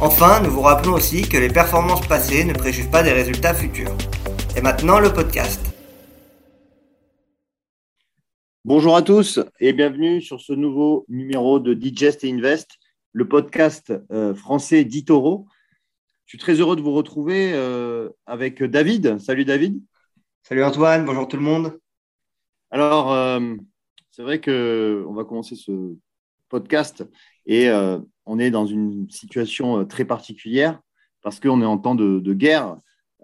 Enfin, 0.00 0.40
nous 0.44 0.50
vous 0.50 0.60
rappelons 0.60 0.92
aussi 0.92 1.22
que 1.22 1.36
les 1.36 1.48
performances 1.48 2.06
passées 2.06 2.44
ne 2.44 2.52
préjugent 2.52 2.88
pas 2.88 3.02
des 3.02 3.10
résultats 3.10 3.52
futurs. 3.52 3.90
Et 4.56 4.60
maintenant, 4.60 5.00
le 5.00 5.12
podcast. 5.12 5.60
Bonjour 8.64 8.94
à 8.94 9.02
tous 9.02 9.40
et 9.58 9.72
bienvenue 9.72 10.22
sur 10.22 10.40
ce 10.40 10.52
nouveau 10.52 11.04
numéro 11.08 11.58
de 11.58 11.74
Digest 11.74 12.22
et 12.22 12.30
Invest, 12.30 12.78
le 13.10 13.26
podcast 13.26 13.92
euh, 14.12 14.36
français 14.36 14.84
d'Itoro. 14.84 15.48
Je 16.26 16.30
suis 16.30 16.38
très 16.38 16.60
heureux 16.60 16.76
de 16.76 16.80
vous 16.80 16.94
retrouver 16.94 17.52
euh, 17.54 18.08
avec 18.24 18.62
David. 18.62 19.18
Salut 19.18 19.44
David. 19.44 19.82
Salut 20.44 20.62
Antoine, 20.62 21.06
bonjour 21.06 21.26
tout 21.26 21.38
le 21.38 21.42
monde. 21.42 21.76
Alors, 22.70 23.12
euh, 23.12 23.56
c'est 24.12 24.22
vrai 24.22 24.40
qu'on 24.40 25.12
va 25.12 25.24
commencer 25.24 25.56
ce 25.56 25.96
podcast 26.48 27.04
et 27.46 27.70
on 28.28 28.38
est 28.38 28.50
dans 28.50 28.66
une 28.66 29.10
situation 29.10 29.80
euh, 29.80 29.84
très 29.84 30.04
particulière 30.04 30.80
parce 31.22 31.40
qu'on 31.40 31.62
est 31.62 31.66
en 31.66 31.78
temps 31.78 31.94
de, 31.94 32.32
guerre. 32.32 32.76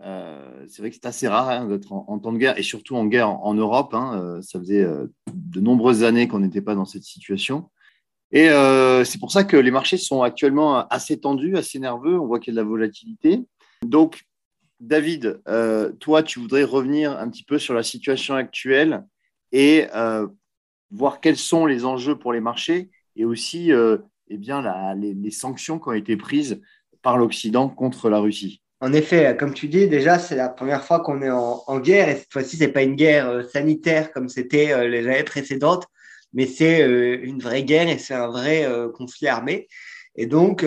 Euh, 0.02 0.64
c'est 0.66 0.83
vrai 0.83 0.91
que 0.91 0.97
c'est 0.97 1.06
assez 1.06 1.28
rare 1.28 1.48
hein, 1.50 1.66
d'être 1.66 1.92
en, 1.92 2.19
temps 2.19 2.33
de 2.33 2.38
guerre 2.38 2.59
et 2.59 2.62
surtout 2.62 2.97
en 2.97 3.05
guerre 3.05 3.28
en, 3.28 3.55
Europe. 3.55 3.95
Hein. 3.95 4.19
Euh, 4.20 4.42
ça 4.42 4.58
faisait 4.58 4.84
de 5.33 5.61
nombreuses 5.61 6.03
années 6.03 6.27
qu'on 6.27 6.41
n'était 6.41 6.62
pas 6.62 6.75
dans 6.75 6.86
cette 6.86 7.05
situation. 7.05 7.70
Et 8.33 8.48
c'est 9.05 9.20
pour 9.20 9.31
ça 9.31 9.44
que 9.44 9.56
les 9.56 9.70
marchés 9.70 9.97
sont 9.97 10.22
actuellement 10.22 10.88
assez 10.88 11.20
tendus, 11.20 11.56
assez 11.56 11.78
nerveux. 11.78 12.19
On 12.19 12.27
voit 12.27 12.41
qu'il 12.41 12.53
y 12.53 12.59
a 12.59 12.61
de 12.61 12.64
la 12.64 12.69
volatilité. 12.69 13.44
Donc, 13.86 14.25
David, 14.81 15.41
toi, 16.00 16.25
tu 16.25 16.41
voudrais 16.41 16.64
revenir 16.64 17.16
un 17.16 17.28
petit 17.28 17.44
peu 17.44 17.61
sur 17.61 17.75
la 17.75 17.84
situation 17.84 18.34
actuelle 18.34 19.05
et 19.53 19.86
voir 20.91 21.20
quels 21.20 21.36
sont 21.36 21.64
les 21.64 21.84
enjeux 21.84 22.19
pour 22.19 22.33
les 22.33 22.41
marchés 22.41 22.91
et 23.17 23.25
aussi 23.25 23.70
eh 24.29 24.37
bien, 24.37 24.62
les, 24.95 25.31
sanctions 25.31 25.79
qui 25.79 25.89
ont 25.89 25.93
été 25.93 26.17
prises 26.17 26.61
par 27.03 27.19
l'Occident 27.19 27.69
contre 27.69 28.09
la 28.09 28.19
Russie. 28.19 28.62
En 28.81 28.93
effet, 28.93 29.34
comme 29.39 29.55
tu 29.55 29.69
dis, 29.69 29.89
déjà, 29.89 30.19
c'est 30.19 30.37
la 30.37 30.48
première 30.48 30.84
fois 30.84 31.01
qu'on 31.01 31.23
est 31.23 31.31
en, 31.31 31.79
guerre, 31.81 32.09
et 32.09 32.17
cette 32.17 32.33
fois-ci, 32.33 32.56
ce 32.56 32.65
n'est 32.65 32.73
pas 32.73 32.83
une 32.83 32.97
guerre 32.97 33.29
euh, 33.31 33.43
sanitaire 33.43 34.12
comme 34.12 34.29
c'était 34.29 34.73
euh, 34.73 34.89
les 34.89 35.06
années 35.06 35.23
précédentes, 35.23 35.87
mais 36.34 36.47
c'est 36.47 36.83
euh, 36.83 37.19
une 37.23 37.41
vraie 37.41 37.62
guerre 37.62 37.89
et 37.89 37.98
c'est 37.98 38.15
un 38.15 38.29
vrai 38.29 38.69
conflit 38.95 39.28
armé. 39.28 39.69
Et 40.17 40.27
donc, 40.27 40.65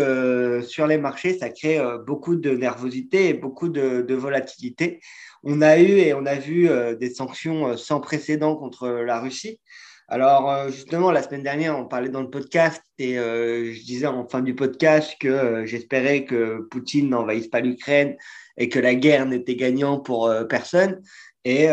sur 0.68 0.88
les 0.88 0.98
marchés, 0.98 1.38
ça 1.38 1.50
crée 1.50 1.80
beaucoup 2.06 2.36
de 2.36 2.52
nervosité 2.52 3.30
et 3.30 3.34
beaucoup 3.34 3.70
de, 3.70 4.14
volatilité. 4.14 5.00
On 5.44 5.62
a 5.62 5.80
eu 5.80 6.00
et 6.00 6.14
on 6.14 6.26
a 6.26 6.36
vu 6.36 6.68
des 7.00 7.10
sanctions 7.14 7.78
sans 7.78 8.02
précédent 8.02 8.58
contre 8.58 8.90
la 8.90 9.22
Russie. 9.22 9.62
Alors, 10.10 10.50
euh, 10.50 10.70
justement, 10.70 11.12
la 11.12 11.22
semaine 11.22 11.44
dernière, 11.44 11.78
on 11.78 11.86
parlait 11.86 12.08
dans 12.10 12.22
le 12.22 12.30
podcast 12.30 12.82
et 12.98 13.20
euh, 13.20 13.74
je 13.74 13.84
disais 13.84 14.08
en 14.08 14.26
fin 14.26 14.42
du 14.42 14.56
podcast 14.56 15.14
que 15.20 15.28
euh, 15.28 15.66
j'espérais 15.66 16.24
que 16.24 16.62
Poutine 16.72 17.10
n'envahisse 17.10 17.50
pas 17.50 17.60
l'Ukraine 17.60 18.16
et 18.56 18.70
que 18.70 18.80
la 18.80 18.96
guerre 18.96 19.26
n'était 19.26 19.58
gagnante 19.58 20.06
pour 20.06 20.34
personne. 20.50 21.02
Et 21.44 21.68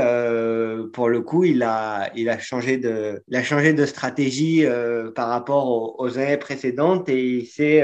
pour 0.92 1.08
le 1.08 1.20
coup, 1.22 1.42
il 1.44 1.62
a, 1.64 2.12
il 2.14 2.28
a, 2.28 2.38
changé, 2.38 2.76
de, 2.76 3.22
il 3.26 3.36
a 3.36 3.42
changé 3.42 3.72
de 3.72 3.86
stratégie 3.86 4.64
par 5.16 5.28
rapport 5.28 5.66
aux, 5.66 5.96
aux, 5.98 6.19
années 6.19 6.36
précédentes 6.36 7.09
et 7.09 7.38
il 7.38 7.47
s'est 7.47 7.82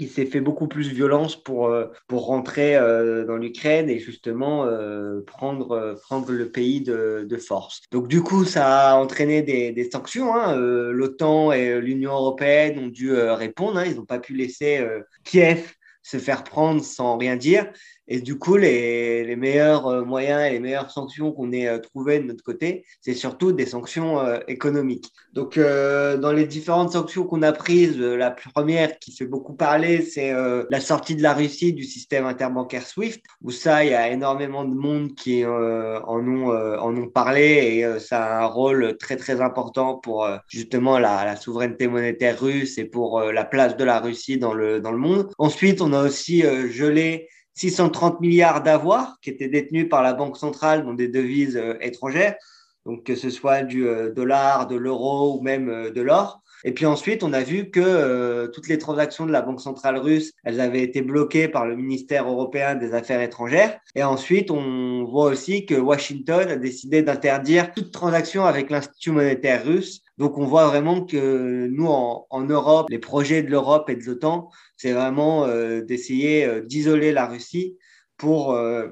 il 0.00 0.08
s'est 0.08 0.24
fait 0.24 0.40
beaucoup 0.40 0.66
plus 0.66 0.88
violence 0.88 1.36
pour, 1.36 1.66
euh, 1.66 1.86
pour 2.08 2.26
rentrer 2.26 2.74
euh, 2.74 3.26
dans 3.26 3.36
l'Ukraine 3.36 3.90
et 3.90 3.98
justement 3.98 4.64
euh, 4.64 5.20
prendre, 5.26 6.00
prendre 6.02 6.32
le 6.32 6.50
pays 6.50 6.80
de, 6.80 7.26
de, 7.28 7.36
force. 7.36 7.82
Donc 7.92 8.08
du 8.08 8.22
coup, 8.22 8.44
ça 8.46 8.92
a 8.92 8.94
entraîné 8.96 9.42
des, 9.42 9.72
des 9.72 9.90
sanctions. 9.90 10.34
Hein. 10.34 10.56
L'OTAN 10.56 11.52
et 11.52 11.80
l'Union 11.80 12.12
européenne 12.12 12.78
ont 12.78 12.88
dû 12.88 13.12
répondre. 13.12 13.78
Hein. 13.78 13.84
Ils 13.86 13.96
n'ont 13.96 14.06
pas 14.06 14.18
pu 14.18 14.34
laisser 14.34 14.82
Kiev 15.24 15.74
se 16.02 16.16
faire 16.16 16.44
prendre 16.44 16.82
sans 16.82 17.18
rien 17.18 17.36
dire. 17.36 17.70
Et 18.12 18.20
du 18.20 18.38
coup, 18.38 18.56
les, 18.56 19.24
les 19.24 19.36
meilleurs 19.36 19.86
euh, 19.86 20.04
moyens 20.04 20.42
et 20.42 20.50
les 20.50 20.58
meilleures 20.58 20.90
sanctions 20.90 21.30
qu'on 21.30 21.52
ait 21.52 21.68
euh, 21.68 21.78
trouvées 21.78 22.18
de 22.18 22.24
notre 22.24 22.42
côté, 22.42 22.84
c'est 23.00 23.14
surtout 23.14 23.52
des 23.52 23.66
sanctions 23.66 24.18
euh, 24.18 24.40
économiques. 24.48 25.12
Donc, 25.32 25.56
dans 25.56 26.32
les 26.32 26.44
différentes 26.44 26.92
sanctions 26.92 27.22
qu'on 27.22 27.42
a 27.42 27.52
prises, 27.52 27.96
la 27.96 28.32
première 28.32 28.98
qui 28.98 29.12
fait 29.12 29.26
beaucoup 29.26 29.54
parler, 29.54 30.02
c'est 30.02 30.32
la 30.68 30.80
sortie 30.80 31.14
de 31.14 31.22
la 31.22 31.34
Russie 31.34 31.72
du 31.72 31.84
système 31.84 32.26
interbancaire 32.26 32.84
SWIFT, 32.84 33.22
où 33.40 33.52
ça, 33.52 33.84
il 33.84 33.92
y 33.92 33.94
a 33.94 34.10
énormément 34.10 34.64
de 34.64 34.74
monde 34.74 35.14
qui 35.14 35.46
en, 35.46 35.50
ont, 35.52 36.50
en 36.50 36.96
ont 36.96 37.08
parlé 37.08 37.42
et 37.76 38.00
ça 38.00 38.24
a 38.24 38.42
un 38.42 38.46
rôle 38.46 38.96
très, 38.98 39.16
très 39.16 39.40
important 39.40 39.94
pour 39.98 40.28
justement 40.48 40.98
la, 40.98 41.24
la, 41.24 41.36
souveraineté 41.36 41.86
monétaire 41.86 42.40
russe 42.40 42.76
et 42.76 42.84
pour 42.84 43.20
la 43.20 43.44
place 43.44 43.76
de 43.76 43.84
la 43.84 44.00
Russie 44.00 44.36
dans 44.36 44.52
le, 44.52 44.80
dans 44.80 44.92
le 44.92 44.98
monde. 44.98 45.30
Ensuite, 45.38 45.80
on 45.80 45.92
a 45.92 46.02
aussi 46.02 46.42
gelé 46.70 47.28
630 47.60 48.20
milliards 48.20 48.62
d'avoirs 48.62 49.18
qui 49.20 49.28
étaient 49.28 49.48
détenus 49.48 49.86
par 49.88 50.02
la 50.02 50.14
Banque 50.14 50.38
centrale 50.38 50.82
dans 50.82 50.94
des 50.94 51.08
devises 51.08 51.58
euh, 51.58 51.74
étrangères, 51.82 52.36
donc 52.86 53.04
que 53.04 53.14
ce 53.14 53.28
soit 53.28 53.62
du 53.62 53.86
euh, 53.86 54.10
dollar, 54.10 54.66
de 54.66 54.76
l'euro 54.76 55.36
ou 55.36 55.42
même 55.42 55.68
euh, 55.68 55.90
de 55.90 56.00
l'or. 56.00 56.40
Et 56.64 56.72
puis 56.72 56.86
ensuite, 56.86 57.22
on 57.22 57.32
a 57.32 57.40
vu 57.40 57.70
que 57.70 58.46
toutes 58.52 58.68
les 58.68 58.76
transactions 58.76 59.24
de 59.24 59.32
la 59.32 59.40
Banque 59.40 59.62
centrale 59.62 59.96
russe, 59.96 60.32
elles 60.44 60.60
avaient 60.60 60.82
été 60.82 61.00
bloquées 61.00 61.48
par 61.48 61.66
le 61.66 61.74
ministère 61.74 62.28
européen 62.28 62.74
des 62.74 62.92
Affaires 62.92 63.22
étrangères. 63.22 63.80
Et 63.94 64.02
ensuite, 64.02 64.50
on 64.50 65.04
voit 65.04 65.30
aussi 65.30 65.64
que 65.64 65.74
Washington 65.74 66.50
a 66.50 66.56
décidé 66.56 67.02
d'interdire 67.02 67.72
toute 67.72 67.90
transaction 67.90 68.44
avec 68.44 68.68
l'Institut 68.68 69.10
monétaire 69.10 69.64
russe 69.64 70.02
donc 70.20 70.36
on 70.36 70.44
voit 70.44 70.66
vraiment 70.66 71.06
que 71.06 71.66
nous, 71.68 71.86
en, 71.86 72.44
Europe, 72.44 72.90
les 72.90 72.98
projets 72.98 73.42
de 73.42 73.48
l'Europe 73.48 73.88
et 73.88 73.96
de 73.96 74.04
l'OTAN, 74.04 74.50
c'est 74.76 74.92
vraiment 74.92 75.46
euh, 75.46 75.80
d'essayer 75.80 76.44
euh, 76.44 76.60
d'isoler 76.60 77.10
la 77.10 77.26
Russie 77.26 77.78
pour 78.18 78.52
euh, 78.52 78.88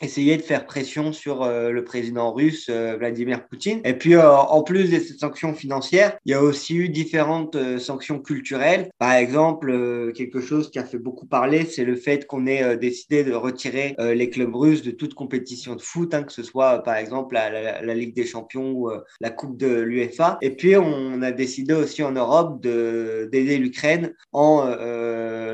essayer 0.00 0.36
de 0.36 0.42
faire 0.42 0.66
pression 0.66 1.12
sur 1.12 1.42
euh, 1.42 1.70
le 1.70 1.84
président 1.84 2.32
russe 2.32 2.68
euh, 2.70 2.96
Vladimir 2.96 3.46
Poutine. 3.46 3.80
Et 3.84 3.94
puis, 3.94 4.14
euh, 4.14 4.30
en 4.30 4.62
plus 4.62 4.90
de 4.90 4.98
ces 4.98 5.18
sanctions 5.18 5.54
financières, 5.54 6.16
il 6.24 6.32
y 6.32 6.34
a 6.34 6.42
aussi 6.42 6.76
eu 6.76 6.88
différentes 6.88 7.56
sanctions 7.78 8.18
culturelles. 8.18 8.90
Par 8.98 9.12
exemple, 9.12 10.12
quelque 10.14 10.40
chose 10.40 10.70
qui 10.70 10.78
a 10.78 10.84
fait 10.84 10.98
beaucoup 10.98 11.26
parler, 11.26 11.64
c'est 11.64 11.84
le 11.84 11.96
fait 11.96 12.26
qu'on 12.26 12.46
ait 12.46 12.76
décidé 12.76 13.24
de 13.24 13.32
retirer 13.32 13.94
les 13.98 14.30
clubs 14.30 14.54
russes 14.54 14.82
de 14.82 14.90
toute 14.90 15.14
compétition 15.14 15.74
de 15.76 15.80
foot, 15.80 16.14
hein, 16.14 16.22
que 16.22 16.32
ce 16.32 16.42
soit 16.42 16.82
par 16.82 16.96
exemple 16.96 17.34
la, 17.34 17.94
Ligue 17.94 18.14
des 18.14 18.26
Champions 18.26 18.72
ou 18.72 18.90
la 19.20 19.30
Coupe 19.30 19.56
de 19.56 19.80
l'UEFA. 19.80 20.38
Et 20.42 20.50
puis, 20.50 20.76
on 20.76 21.22
a 21.22 21.32
décidé 21.32 21.74
aussi 21.74 22.02
en 22.02 22.12
Europe 22.12 22.60
d'aider 22.62 23.58
l'Ukraine 23.58 24.14
en, 24.32 24.66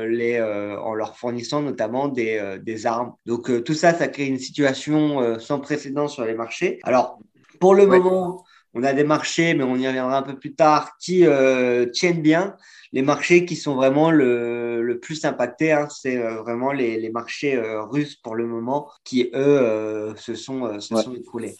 les, 0.07 0.39
en 0.41 0.93
leur 0.93 1.17
fournissant 1.17 1.61
notamment 1.61 2.07
des, 2.07 2.57
des 2.61 2.85
armes. 2.85 3.13
Donc, 3.25 3.63
tout 3.63 3.73
ça, 3.73 3.93
ça 3.93 4.07
crée 4.07 4.25
une 4.25 4.36
situation 4.39 5.21
euh, 5.21 5.39
sans 5.39 5.59
précédent 5.59 6.07
sur 6.07 6.25
les 6.25 6.33
marchés. 6.33 6.79
Alors, 6.83 7.19
pour 7.59 7.75
le 7.75 7.85
moment, 7.85 8.45
on 8.73 8.83
a 8.83 8.93
des 8.93 9.03
marchés, 9.03 9.53
mais 9.53 9.63
on 9.63 9.75
y 9.75 9.87
reviendra 9.87 10.17
un 10.17 10.21
peu 10.21 10.37
plus 10.37 10.53
tard, 10.53 10.97
qui 10.99 11.25
euh, 11.25 11.85
tiennent 11.85 12.21
bien. 12.21 12.55
Les 12.93 13.01
marchés 13.01 13.45
qui 13.45 13.55
sont 13.55 13.75
vraiment 13.75 14.11
le, 14.11 14.81
le 14.81 14.99
plus 14.99 15.25
impactés, 15.25 15.71
hein, 15.71 15.87
c'est 15.89 16.17
euh, 16.17 16.41
vraiment 16.41 16.71
les, 16.71 16.99
les 16.99 17.09
marchés 17.09 17.59
russes 17.89 18.15
pour 18.15 18.35
le 18.35 18.45
moment, 18.47 18.89
qui 19.03 19.29
eux 19.33 20.13
se 20.15 20.35
sont, 20.35 20.79
se 20.79 20.95
sont 20.95 21.13
écroulés. 21.13 21.55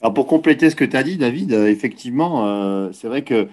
Alors 0.00 0.14
pour 0.14 0.26
compléter 0.26 0.70
ce 0.70 0.76
que 0.76 0.84
tu 0.84 0.96
as 0.96 1.02
dit, 1.02 1.16
David, 1.16 1.52
effectivement, 1.52 2.90
c'est 2.92 3.08
vrai 3.08 3.22
que 3.22 3.48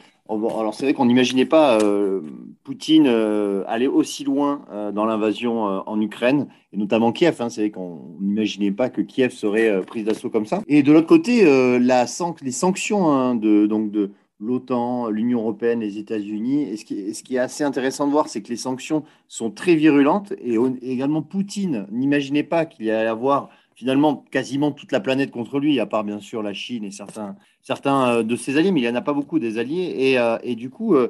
alors 0.60 0.74
c'est 0.74 0.86
vrai 0.86 0.94
qu'on 0.94 1.06
n'imaginait 1.06 1.46
pas 1.46 1.80
euh, 1.82 2.22
Poutine 2.64 3.08
euh, 3.08 3.64
aller 3.68 3.88
aussi 3.88 4.24
loin 4.24 4.66
euh, 4.72 4.92
dans 4.92 5.06
l'invasion 5.06 5.64
en 5.64 6.00
Ukraine, 6.00 6.48
et 6.74 6.78
notamment 6.78 7.12
Kiev. 7.12 7.42
Hein. 7.42 7.50
c'est 7.50 7.62
vrai 7.62 7.72
qu'on 7.72 8.16
n'imaginait 8.20 8.72
pas 8.72 8.90
que 8.90 9.02
Kiev 9.02 9.32
serait 9.32 9.82
prise 9.86 10.06
d'assaut 10.06 10.30
comme 10.30 10.46
ça. 10.46 10.62
Et 10.68 10.84
de 10.84 10.92
l'autre 10.92 11.08
côté, 11.08 11.44
les 11.80 12.52
sanctions 12.52 13.12
hein, 13.12 13.36
de, 13.36 13.66
donc 13.66 13.92
de 13.92 14.12
l'OTAN, 14.40 15.10
l'Union 15.10 15.40
européenne, 15.40 15.82
les 15.82 15.98
États-Unis. 15.98 16.64
Et 16.64 16.78
ce 16.78 16.86
qui, 16.86 17.36
est 17.36 17.40
assez 17.40 17.64
intéressant 17.64 18.08
de 18.08 18.12
voir, 18.12 18.28
c'est 18.28 18.42
que 18.42 18.50
les 18.50 18.56
sanctions 18.56 19.04
sont 19.28 19.52
très 19.52 19.76
virulentes, 19.76 20.34
et, 20.42 20.56
et 20.56 20.92
également 20.92 21.22
Poutine 21.22 21.88
n'imaginait 21.92 22.44
pas 22.44 22.66
qu'il 22.66 22.86
y 22.86 22.92
allait 22.92 23.08
avoir 23.08 23.50
finalement 23.82 24.24
quasiment 24.30 24.72
toute 24.72 24.92
la 24.92 25.00
planète 25.00 25.32
contre 25.32 25.58
lui, 25.58 25.80
à 25.80 25.88
part 25.88 26.04
bien 26.04 26.20
sûr 26.20 26.44
la 26.44 26.54
Chine 26.54 26.84
et 26.84 26.92
certains, 26.92 27.36
certains 27.64 28.18
euh, 28.18 28.24
de 28.24 28.36
ses 28.36 28.56
alliés, 28.56 28.72
mais 28.72 28.80
il 28.80 28.84
n'y 28.84 28.90
en 28.90 28.94
a 28.94 29.02
pas 29.02 29.14
beaucoup 29.14 29.40
des 29.40 29.58
alliés. 29.58 29.96
Et, 29.98 30.20
euh, 30.20 30.38
du 30.54 30.70
coup, 30.70 30.94
euh, 30.94 31.10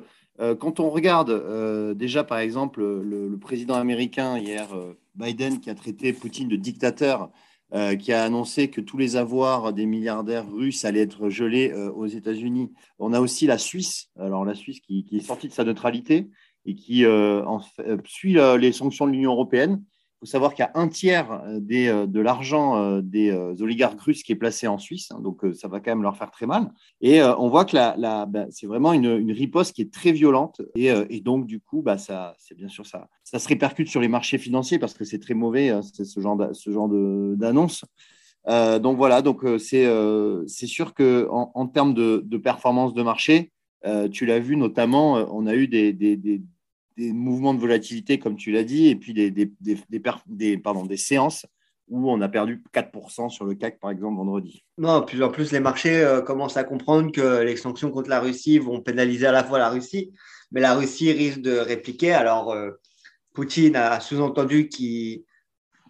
quand 0.58 0.80
on 0.80 0.90
regarde 0.90 1.34
déjà 1.98 2.24
par 2.24 2.38
exemple 2.38 2.82
le, 2.82 3.38
président 3.42 3.76
américain 3.76 4.38
hier, 4.38 4.70
Biden, 5.16 5.60
qui 5.60 5.70
a 5.70 5.76
traité 5.76 6.14
Poutine 6.14 6.48
de 6.48 6.56
dictateur, 6.56 7.30
qui 8.00 8.14
a 8.14 8.24
annoncé 8.24 8.70
que 8.70 8.80
tous 8.80 8.98
les 8.98 9.18
avoirs 9.18 9.74
des 9.74 9.86
milliardaires 9.86 10.50
russes 10.50 10.86
allaient 10.86 11.02
être 11.02 11.30
gelés 11.30 11.74
aux 11.74 12.08
États-Unis. 12.08 12.72
On 12.98 13.14
a 13.14 13.20
aussi 13.20 13.46
la 13.46 13.60
Suisse, 13.60 14.10
alors 14.18 14.46
la 14.46 14.56
Suisse 14.56 14.80
qui, 14.80 15.06
est 15.12 15.20
sortie 15.20 15.50
de 15.50 15.54
sa 15.54 15.64
neutralité 15.64 16.30
et 16.66 16.74
qui 16.74 17.06
suit 18.06 18.38
les 18.58 18.72
sanctions 18.72 19.06
de 19.06 19.12
l'Union 19.12 19.34
européenne 19.34 19.84
faut 20.22 20.28
savoir 20.28 20.54
qu'il 20.54 20.64
y 20.64 20.68
a 20.68 20.72
un 20.76 20.88
tiers 20.88 21.32
euh, 21.32 21.60
euh, 21.72 22.06
de 22.06 22.20
l'argent 22.20 22.78
euh, 22.78 23.02
des 23.02 23.32
oligarques 23.60 24.00
russes 24.00 24.22
qui 24.22 24.32
est 24.32 24.36
placé 24.36 24.68
en 24.68 24.78
Suisse, 24.78 25.10
hein, 25.12 25.20
donc 25.20 25.44
ça 25.54 25.68
va 25.68 25.80
quand 25.80 25.90
même 25.90 26.04
leur 26.04 26.16
faire 26.16 26.30
très 26.30 26.46
mal. 26.46 26.72
Et 27.02 27.24
on 27.24 27.50
voit 27.50 27.66
que 27.66 27.76
la, 27.76 28.26
bah, 28.28 28.46
c'est 28.52 28.68
vraiment 28.68 28.94
une, 28.94 29.32
riposte 29.32 29.74
qui 29.74 29.82
est 29.82 29.92
très 29.92 30.12
violente. 30.12 30.62
Et, 30.76 31.22
donc, 31.22 31.48
du 31.48 31.60
coup, 31.60 31.82
bah, 31.82 31.98
ça, 31.98 32.36
c'est 32.38 32.56
bien 32.56 32.68
sûr 32.68 32.86
ça, 32.86 33.08
ça 33.24 33.40
se 33.40 33.48
répercute 33.48 33.88
sur 33.88 34.00
les 34.00 34.08
marchés 34.08 34.38
financiers 34.38 34.78
parce 34.78 34.94
que 34.94 35.04
c'est 35.04 35.20
très 35.20 35.34
mauvais, 35.34 35.70
hein, 35.70 35.82
c'est 35.82 36.06
ce 36.06 36.20
genre, 36.20 36.38
ce 36.54 36.72
genre 36.72 36.90
d'annonce. 36.90 37.84
donc 38.48 38.98
voilà, 38.98 39.22
donc 39.22 39.44
c'est 39.58 40.48
sûr 40.68 40.94
que 40.94 41.28
en, 41.32 41.68
termes 41.68 41.94
de, 41.94 42.38
performance 42.38 42.94
de 42.94 43.02
marché, 43.02 43.52
tu 44.12 44.26
l'as 44.26 44.40
vu 44.40 44.56
notamment, 44.56 45.14
on 45.34 45.48
a 45.48 45.56
eu 45.56 45.68
des 45.68 45.94
des 47.02 47.14
mouvements 47.14 47.54
de 47.54 47.60
volatilité, 47.60 48.20
comme 48.20 48.36
tu 48.36 48.52
l'as 48.52 48.64
dit, 48.64 48.88
et 48.88 48.96
puis 48.96 49.14
des, 49.14 49.32
des, 49.32 49.52
des, 49.60 49.78
des 50.30 50.98
séances 50.98 51.46
où 51.90 52.10
on 52.10 52.22
a 52.22 52.30
perdu 52.30 52.64
4% 52.74 53.30
sur 53.30 53.44
le 53.44 53.54
CAC, 53.54 53.80
par 53.80 53.92
exemple, 53.92 54.16
vendredi. 54.16 54.64
Non, 54.78 55.04
plus 55.04 55.22
en 55.22 55.30
plus, 55.30 55.52
les 55.52 55.60
marchés 55.60 56.02
euh, 56.02 56.22
commencent 56.22 56.56
à 56.56 56.64
comprendre 56.64 57.12
que 57.12 57.42
les 57.42 57.58
sanctions 57.58 57.92
contre 57.92 58.10
la 58.10 58.22
Russie 58.22 58.60
vont 58.60 58.80
pénaliser 58.80 59.26
à 59.26 59.34
la 59.34 59.44
fois 59.44 59.60
la 59.60 59.70
Russie, 59.70 60.14
mais 60.52 60.62
la 60.62 60.74
Russie 60.74 61.12
risque 61.12 61.42
de 61.42 61.58
répliquer. 61.58 62.14
Alors, 62.14 62.54
euh, 62.54 62.72
Poutine 63.34 63.76
a 63.76 64.00
sous-entendu 64.00 64.70
qu'il 64.70 65.24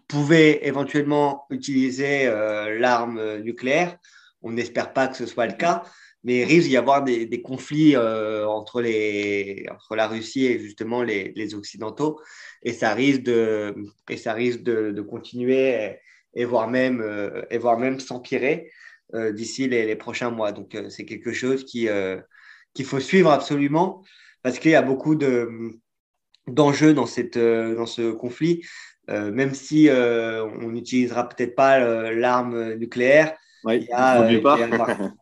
pouvait 0.08 0.66
éventuellement 0.66 1.46
utiliser 1.52 2.26
euh, 2.26 2.80
l'arme 2.80 3.38
nucléaire. 3.38 3.98
On 4.42 4.52
n'espère 4.52 4.94
pas 4.94 5.08
que 5.08 5.16
ce 5.16 5.28
soit 5.28 5.46
le 5.46 5.54
cas, 5.54 5.84
mais 6.24 6.40
il 6.40 6.44
risque 6.46 6.70
d'y 6.70 6.78
avoir 6.78 7.04
des, 7.04 7.26
des 7.26 7.42
conflits 7.42 7.96
euh, 7.96 8.48
entre, 8.48 8.82
les, 8.82 9.66
entre 9.72 9.96
la 9.96 10.08
Russie 10.08 10.46
et 10.46 10.60
justement 10.60 11.04
les, 11.04 11.34
les, 11.36 11.56
Occidentaux, 11.56 12.20
et 12.64 12.74
ça 12.74 12.94
risque 12.94 13.24
de, 13.24 13.76
et 14.10 14.18
ça 14.18 14.34
risque 14.34 14.62
de, 14.62 14.92
de 14.92 15.02
continuer 15.02 15.98
et, 16.36 16.46
voire 16.46 16.70
même, 16.70 17.02
euh, 17.02 17.42
et 17.50 17.58
voire 17.58 17.80
même 17.80 18.00
s'empirer 18.00 18.72
euh, 19.16 19.32
d'ici 19.32 19.68
les, 19.68 19.86
les, 19.86 19.96
prochains 19.96 20.30
mois. 20.30 20.52
Donc 20.52 20.78
c'est 20.90 21.06
quelque 21.06 21.34
chose 21.34 21.66
qui 21.66 21.88
qu'il 22.74 22.86
faut 22.86 23.02
suivre 23.02 23.32
absolument 23.32 24.02
parce 24.44 24.58
qu'il 24.58 24.72
y 24.72 24.76
a 24.76 24.82
beaucoup 24.82 25.16
de 25.16 25.50
d'enjeux 26.48 26.94
dans 26.94 27.06
cette 27.06 27.38
dans 27.38 27.86
ce 27.86 28.12
conflit. 28.12 28.64
même 29.08 29.54
si 29.54 29.90
on 29.90 30.70
n'utilisera 30.72 31.28
peut-être 31.28 31.56
pas 31.56 32.12
l'arme 32.12 32.76
nucléaire, 32.76 33.36
il 33.68 33.84
y 33.84 33.92
a, 33.92 34.32
il 34.32 34.42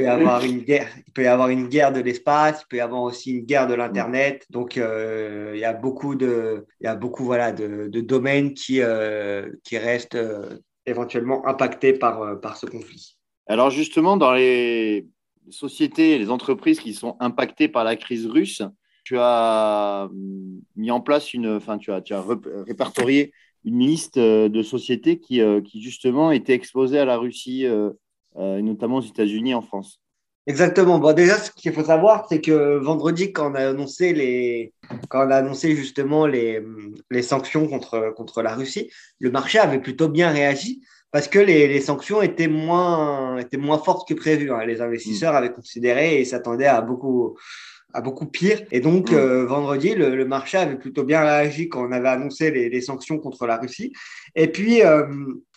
peut 0.00 0.06
y 0.06 0.08
avoir 0.08 0.44
une 0.44 0.60
guerre, 0.60 0.88
il 1.06 1.12
peut 1.12 1.22
y 1.22 1.26
avoir 1.26 1.48
une 1.48 1.68
guerre 1.68 1.92
de 1.92 2.00
l'espace, 2.00 2.62
il 2.62 2.68
peut 2.68 2.76
y 2.78 2.80
avoir 2.80 3.02
aussi 3.02 3.32
une 3.32 3.44
guerre 3.44 3.66
de 3.66 3.74
l'internet. 3.74 4.46
Donc 4.50 4.76
euh, 4.76 5.52
il 5.54 5.60
y 5.60 5.64
a 5.64 5.72
beaucoup 5.72 6.14
de, 6.14 6.66
il 6.80 6.84
y 6.84 6.86
a 6.86 6.94
beaucoup 6.94 7.24
voilà 7.24 7.52
de, 7.52 7.88
domaines 8.00 8.54
qui 8.54 8.80
euh, 8.80 9.50
qui 9.64 9.78
restent 9.78 10.14
euh, 10.14 10.58
éventuellement 10.86 11.46
impactés 11.46 11.92
par 11.92 12.40
par 12.40 12.56
ce 12.56 12.66
conflit. 12.66 13.16
Alors 13.46 13.70
justement 13.70 14.16
dans 14.16 14.32
les 14.32 15.06
sociétés, 15.50 16.18
les 16.18 16.30
entreprises 16.30 16.80
qui 16.80 16.94
sont 16.94 17.16
impactées 17.20 17.68
par 17.68 17.84
la 17.84 17.96
crise 17.96 18.26
russe, 18.26 18.62
tu 19.04 19.16
as 19.18 20.08
mis 20.76 20.90
en 20.90 21.00
place 21.00 21.34
une, 21.34 21.48
enfin 21.48 21.78
tu 21.78 21.92
as, 21.92 22.00
tu 22.00 22.14
as 22.14 22.24
répertorié 22.66 23.32
une 23.64 23.80
liste 23.80 24.18
de 24.18 24.62
sociétés 24.62 25.18
qui, 25.18 25.40
qui 25.64 25.82
justement 25.82 26.30
étaient 26.30 26.54
exposées 26.54 26.98
à 26.98 27.04
la 27.04 27.16
Russie 27.16 27.66
euh, 28.36 28.60
notamment 28.62 28.98
aux 28.98 29.02
États-Unis 29.02 29.50
et 29.50 29.54
en 29.54 29.62
France. 29.62 30.00
Exactement. 30.46 30.98
Bon, 30.98 31.12
déjà, 31.12 31.36
ce 31.38 31.50
qu'il 31.50 31.72
faut 31.72 31.84
savoir, 31.84 32.26
c'est 32.28 32.40
que 32.40 32.78
vendredi, 32.78 33.32
quand 33.32 33.52
on 33.52 33.54
a 33.54 33.68
annoncé, 33.68 34.12
les, 34.12 34.72
quand 35.08 35.26
on 35.26 35.30
a 35.30 35.36
annoncé 35.36 35.76
justement 35.76 36.26
les, 36.26 36.62
les 37.10 37.22
sanctions 37.22 37.68
contre, 37.68 38.12
contre 38.16 38.42
la 38.42 38.54
Russie, 38.54 38.90
le 39.18 39.30
marché 39.30 39.58
avait 39.58 39.80
plutôt 39.80 40.08
bien 40.08 40.30
réagi 40.30 40.82
parce 41.12 41.28
que 41.28 41.38
les, 41.38 41.68
les 41.68 41.80
sanctions 41.80 42.22
étaient 42.22 42.48
moins, 42.48 43.36
étaient 43.38 43.58
moins 43.58 43.78
fortes 43.78 44.08
que 44.08 44.14
prévu. 44.14 44.52
Hein. 44.52 44.64
Les 44.64 44.80
investisseurs 44.80 45.34
mm. 45.34 45.36
avaient 45.36 45.52
considéré 45.52 46.20
et 46.20 46.24
s'attendaient 46.24 46.66
à 46.66 46.80
beaucoup, 46.80 47.36
à 47.92 48.00
beaucoup 48.00 48.26
pire. 48.26 48.62
Et 48.70 48.80
donc, 48.80 49.10
mm. 49.10 49.14
euh, 49.14 49.46
vendredi, 49.46 49.94
le, 49.94 50.14
le, 50.14 50.24
marché 50.24 50.58
avait 50.58 50.76
plutôt 50.76 51.04
bien 51.04 51.20
réagi 51.22 51.68
quand 51.68 51.86
on 51.86 51.92
avait 51.92 52.08
annoncé 52.08 52.50
les, 52.50 52.68
les 52.68 52.80
sanctions 52.80 53.18
contre 53.18 53.46
la 53.46 53.56
Russie. 53.56 53.92
Et 54.34 54.48
puis, 54.48 54.82
euh, 54.82 55.06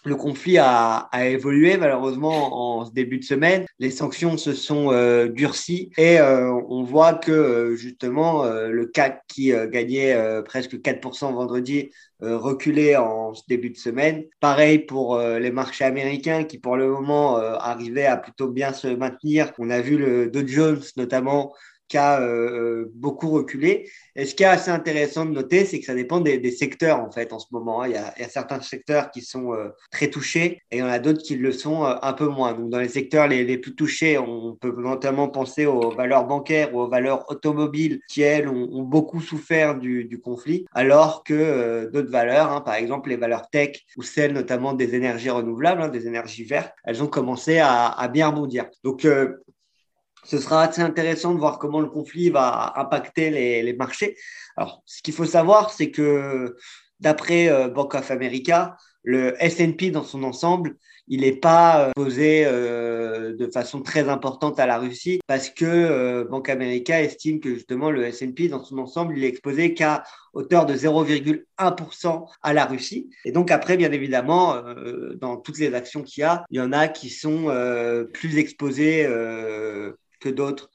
le 0.06 0.16
conflit 0.16 0.58
a, 0.58 1.08
a, 1.12 1.28
évolué 1.28 1.78
malheureusement 1.78 2.80
en 2.80 2.86
ce 2.86 2.92
début 2.92 3.20
de 3.20 3.24
semaine. 3.24 3.66
Les 3.80 3.92
sanctions 3.92 4.38
se 4.38 4.54
sont 4.54 4.92
euh, 4.92 5.28
durcies 5.30 5.92
et 5.98 6.20
on 6.22 6.84
voit 6.84 7.14
que 7.14 7.76
justement 7.78 8.44
le 8.44 8.86
CAC 8.88 9.22
qui 9.28 9.54
gagnait 9.72 10.42
presque 10.44 10.76
4% 10.76 11.34
vendredi 11.34 11.92
reculait 12.20 12.98
en 12.98 13.34
ce 13.34 13.44
début 13.48 13.70
de 13.70 13.78
semaine. 13.78 14.26
Pareil 14.42 14.80
pour 14.80 15.18
les 15.20 15.52
marchés 15.52 15.86
américains 15.86 16.44
qui 16.44 16.58
pour 16.58 16.76
le 16.76 16.90
moment 16.90 17.38
arrivaient 17.38 18.06
à 18.06 18.18
plutôt 18.18 18.50
bien 18.50 18.74
se 18.74 18.88
maintenir. 18.88 19.54
On 19.58 19.70
a 19.70 19.80
vu 19.80 19.98
le 19.98 20.28
Dow 20.30 20.46
Jones 20.46 20.82
notamment 20.98 21.54
qui 21.88 21.98
a 21.98 22.22
euh, 22.22 22.92
beaucoup 22.94 23.30
reculé. 23.30 23.90
Et 24.16 24.26
ce 24.26 24.36
qui 24.36 24.44
est 24.44 24.48
assez 24.48 24.70
intéressant 24.70 25.26
de 25.26 25.32
noter, 25.32 25.66
c'est 25.66 25.80
que 25.80 25.86
ça 25.86 25.96
dépend 25.96 26.20
des, 26.20 26.52
secteurs 26.52 27.00
en 27.00 27.12
fait 27.12 27.34
en 27.34 27.40
ce 27.40 27.48
moment. 27.52 27.82
Hein. 27.82 27.88
Il, 27.88 27.94
y 27.94 27.98
a, 27.98 28.30
certains 28.30 28.62
secteurs 28.62 29.10
qui 29.10 29.22
sont 29.22 29.54
euh, 29.54 29.70
très 29.92 30.10
touchés 30.10 30.62
et 30.70 30.78
il 30.78 30.80
y 30.80 30.84
en 30.84 30.88
a 30.88 31.00
d'autres 31.00 31.24
qui 31.24 31.36
le 31.36 31.52
sont 31.52 31.84
euh, 31.84 31.96
un 32.02 32.14
peu 32.14 32.28
moins. 32.28 32.54
Donc 32.54 32.70
dans 32.70 32.80
les 32.80 32.90
secteurs 32.90 33.28
les, 33.28 33.58
plus 33.58 33.76
touchés, 33.76 34.18
on 34.20 34.56
peut 34.56 34.74
notamment 34.78 35.30
penser 35.30 35.66
aux 35.66 35.90
valeurs 35.92 36.26
bancaires 36.26 36.76
ou 36.76 36.82
aux 36.82 36.88
valeurs 36.88 37.30
automobiles 37.30 38.02
qui 38.08 38.22
elles 38.22 38.48
ont, 38.48 38.84
beaucoup 38.84 39.22
souffert 39.22 39.80
du, 39.80 40.20
conflit, 40.24 40.66
alors 40.74 41.24
que 41.24 41.34
euh, 41.34 41.90
d'autres 41.90 42.12
valeurs, 42.12 42.52
hein, 42.52 42.62
par 42.62 42.76
exemple 42.76 43.10
les 43.10 43.18
valeurs 43.18 43.50
tech 43.50 43.84
ou 43.98 44.04
celles 44.04 44.34
notamment 44.34 44.74
des 44.74 44.94
énergies 44.94 45.32
renouvelables, 45.32 45.82
hein, 45.82 45.90
des 45.90 46.08
énergies 46.08 46.44
vertes, 46.44 46.74
elles 46.84 47.02
ont 47.02 47.08
commencé 47.08 47.58
à, 47.58 47.88
à 47.88 48.08
bien 48.08 48.28
rebondir. 48.28 48.66
Donc 48.84 49.08
ce 50.24 50.38
sera 50.38 50.64
assez 50.64 50.81
intéressant 50.81 51.34
de 51.34 51.40
voir 51.40 51.60
comment 51.60 51.80
le 51.80 51.90
conflit 51.90 52.30
va 52.30 52.74
impacter 52.75 53.30
les, 53.30 53.64
les 53.64 53.74
marchés. 53.74 54.16
Alors, 54.58 54.81
ce 54.86 55.02
qu'il 55.02 55.14
faut 55.14 55.25
savoir, 55.25 55.72
c'est 55.72 55.92
que 55.92 56.56
d'après 57.00 57.50
euh, 57.50 57.68
Bank 57.68 57.96
of 57.96 58.12
America, 58.12 58.78
le 59.04 59.36
S&P 59.44 59.92
dans 59.92 60.04
son 60.04 60.24
ensemble, 60.24 60.78
il 61.08 61.22
n'est 61.22 61.36
pas 61.36 61.88
euh, 61.88 61.92
posé 61.96 62.44
euh, 62.46 63.36
de 63.36 63.48
façon 63.48 63.82
très 63.82 64.08
importante 64.10 64.60
à 64.60 64.65
la 64.65 64.77
Russie 64.77 65.20
parce 65.27 65.50
que 65.50 65.65
euh, 65.65 66.25
Bank 66.25 66.50
America 66.50 67.01
estime 67.01 67.39
que 67.39 67.53
justement 67.53 67.92
le 67.92 68.06
S&P 68.06 68.48
dans 68.48 68.63
son 68.63 68.77
ensemble, 68.77 69.18
il 69.18 69.24
est 69.24 69.27
exposé 69.27 69.74
qu'à 69.74 70.03
hauteur 70.34 70.65
de 70.65 70.74
0,1% 70.75 72.25
à 72.42 72.53
la 72.53 72.65
Russie. 72.65 73.10
Et 73.25 73.32
donc 73.32 73.51
après, 73.51 73.77
bien 73.77 73.92
évidemment, 73.92 74.63
dans 75.20 75.38
toutes 75.38 75.60
les 75.60 75.75
actions 75.75 76.01
qu'il 76.01 76.22
y 76.22 76.24
a, 76.24 76.44
il 76.50 76.58
y 76.58 76.62
en 76.62 76.72
a 76.72 76.88
qui 76.88 77.10
sont 77.10 77.53
plus 78.13 78.38
exposées 78.38 79.08
que 80.24 80.30
d'autres 80.30 80.72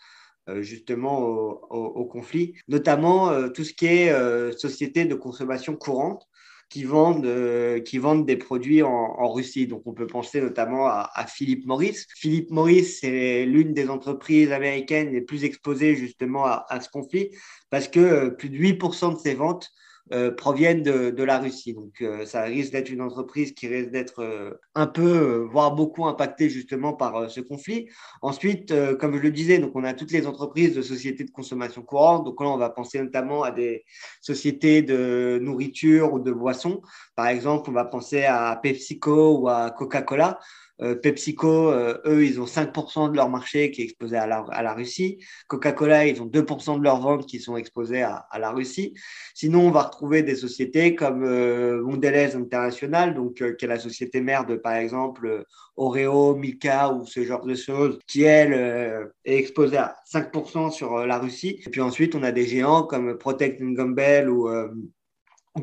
euh, 0.48 0.62
justement 0.62 1.20
au, 1.20 2.04
conflit, 2.06 2.54
notamment 2.68 3.30
euh, 3.30 3.48
tout 3.48 3.64
ce 3.64 3.74
qui 3.74 3.86
est 3.86 4.10
euh, 4.10 4.52
société 4.52 5.04
de 5.04 5.14
consommation 5.14 5.76
courante 5.76 6.26
qui 6.70 6.84
vendent, 6.84 7.26
euh, 7.26 7.80
qui 7.80 7.98
vendent 7.98 8.26
des 8.26 8.36
produits 8.36 8.82
en, 8.82 9.32
Russie. 9.32 9.66
Donc, 9.66 9.82
on 9.86 9.92
peut 9.92 10.06
penser 10.06 10.40
notamment 10.40 10.86
à, 10.86 11.10
à 11.14 11.26
Philip 11.26 11.66
Morris. 11.66 12.04
Philip 12.14 12.50
Morris, 12.50 12.84
c'est 12.84 13.44
l'une 13.44 13.74
des 13.74 13.88
entreprises 13.90 14.52
américaines 14.52 15.12
les 15.12 15.20
plus 15.20 15.44
exposées 15.44 15.96
justement 15.96 16.44
à, 16.44 16.66
à 16.68 16.80
ce 16.80 16.88
conflit 16.88 17.30
parce 17.70 17.88
que 17.88 18.30
plus 18.30 18.48
de 18.48 18.56
8% 18.56 19.14
de 19.14 19.18
ses 19.18 19.34
ventes 19.34 19.70
euh, 20.12 20.30
proviennent 20.30 20.82
de, 20.82 21.22
la 21.22 21.38
Russie. 21.38 21.74
Donc, 21.74 22.00
euh, 22.00 22.24
ça 22.24 22.42
risque 22.42 22.72
d'être 22.72 22.90
une 22.90 23.02
entreprise 23.02 23.52
qui 23.52 23.68
risque 23.68 23.90
d'être 23.90 24.22
euh, 24.22 24.52
un 24.74 24.86
peu, 24.86 25.46
voire 25.50 25.74
beaucoup 25.74 26.06
impactée 26.06 26.48
justement 26.48 26.94
par 26.94 27.30
ce 27.30 27.40
conflit. 27.40 27.88
Ensuite, 28.22 28.72
comme 28.98 29.16
je 29.16 29.22
le 29.22 29.30
disais, 29.30 29.58
donc 29.58 29.72
on 29.74 29.84
a 29.84 29.92
toutes 29.92 30.12
les 30.12 30.26
entreprises 30.26 30.74
de 30.74 30.82
sociétés 30.82 31.24
de 31.24 31.30
consommation 31.30 31.82
courante. 31.82 32.24
Donc 32.24 32.40
là, 32.40 32.48
on 32.48 32.56
va 32.56 32.70
penser 32.70 33.00
notamment 33.00 33.42
à 33.42 33.50
des 33.50 33.84
sociétés 34.20 34.82
de 34.82 35.38
nourriture 35.42 36.12
ou 36.12 36.20
de 36.20 36.32
boissons. 36.32 36.80
Par 37.14 37.26
exemple, 37.26 37.68
on 37.68 37.72
va 37.74 37.84
penser 37.84 38.24
à 38.24 38.58
PepsiCo 38.62 39.38
ou 39.38 39.48
à 39.48 39.70
Coca-Cola. 39.70 40.38
Euh, 40.80 40.94
PepsiCo, 40.94 41.70
euh, 41.72 41.98
eux, 42.06 42.24
ils 42.24 42.40
ont 42.40 42.46
5% 42.46 43.10
de 43.10 43.16
leur 43.16 43.28
marché 43.28 43.70
qui 43.70 43.82
est 43.82 43.84
exposé 43.84 44.16
à 44.16 44.26
la, 44.26 44.72
Russie. 44.74 45.18
Coca-Cola, 45.48 46.06
ils 46.06 46.22
ont 46.22 46.26
2% 46.26 46.78
de 46.78 46.84
leurs 46.84 47.00
ventes 47.00 47.26
qui 47.26 47.40
sont 47.40 47.56
exposées 47.56 48.02
à, 48.02 48.26
la 48.38 48.50
Russie. 48.50 48.94
Sinon, 49.34 49.66
on 49.66 49.70
va 49.70 49.82
retrouver 49.82 50.22
des 50.22 50.36
sociétés 50.36 50.94
comme 50.94 51.24
euh, 51.24 51.82
Mondelez 51.82 52.36
International, 52.36 53.14
donc 53.14 53.42
euh, 53.42 53.54
qui 53.54 53.64
est 53.64 53.68
la 53.68 53.78
société 53.80 54.20
mère 54.20 54.46
de, 54.46 54.56
par 54.56 54.74
exemple, 54.74 55.44
Oreo, 55.76 56.36
Milka 56.36 56.92
ou 56.92 57.04
ce 57.06 57.24
genre 57.24 57.44
de 57.44 57.54
choses, 57.54 57.98
qui, 58.06 58.22
elle, 58.22 59.10
est 59.24 59.36
exposée 59.36 59.78
à 59.78 59.96
5% 60.12 60.70
sur 60.70 61.06
la 61.06 61.18
Russie. 61.18 61.60
Et 61.66 61.70
puis 61.70 61.80
ensuite, 61.80 62.14
on 62.14 62.22
a 62.22 62.32
des 62.32 62.46
géants 62.46 62.84
comme 62.84 63.18
Protect 63.18 63.60
Gamble 63.60 64.28
ou 64.28 64.48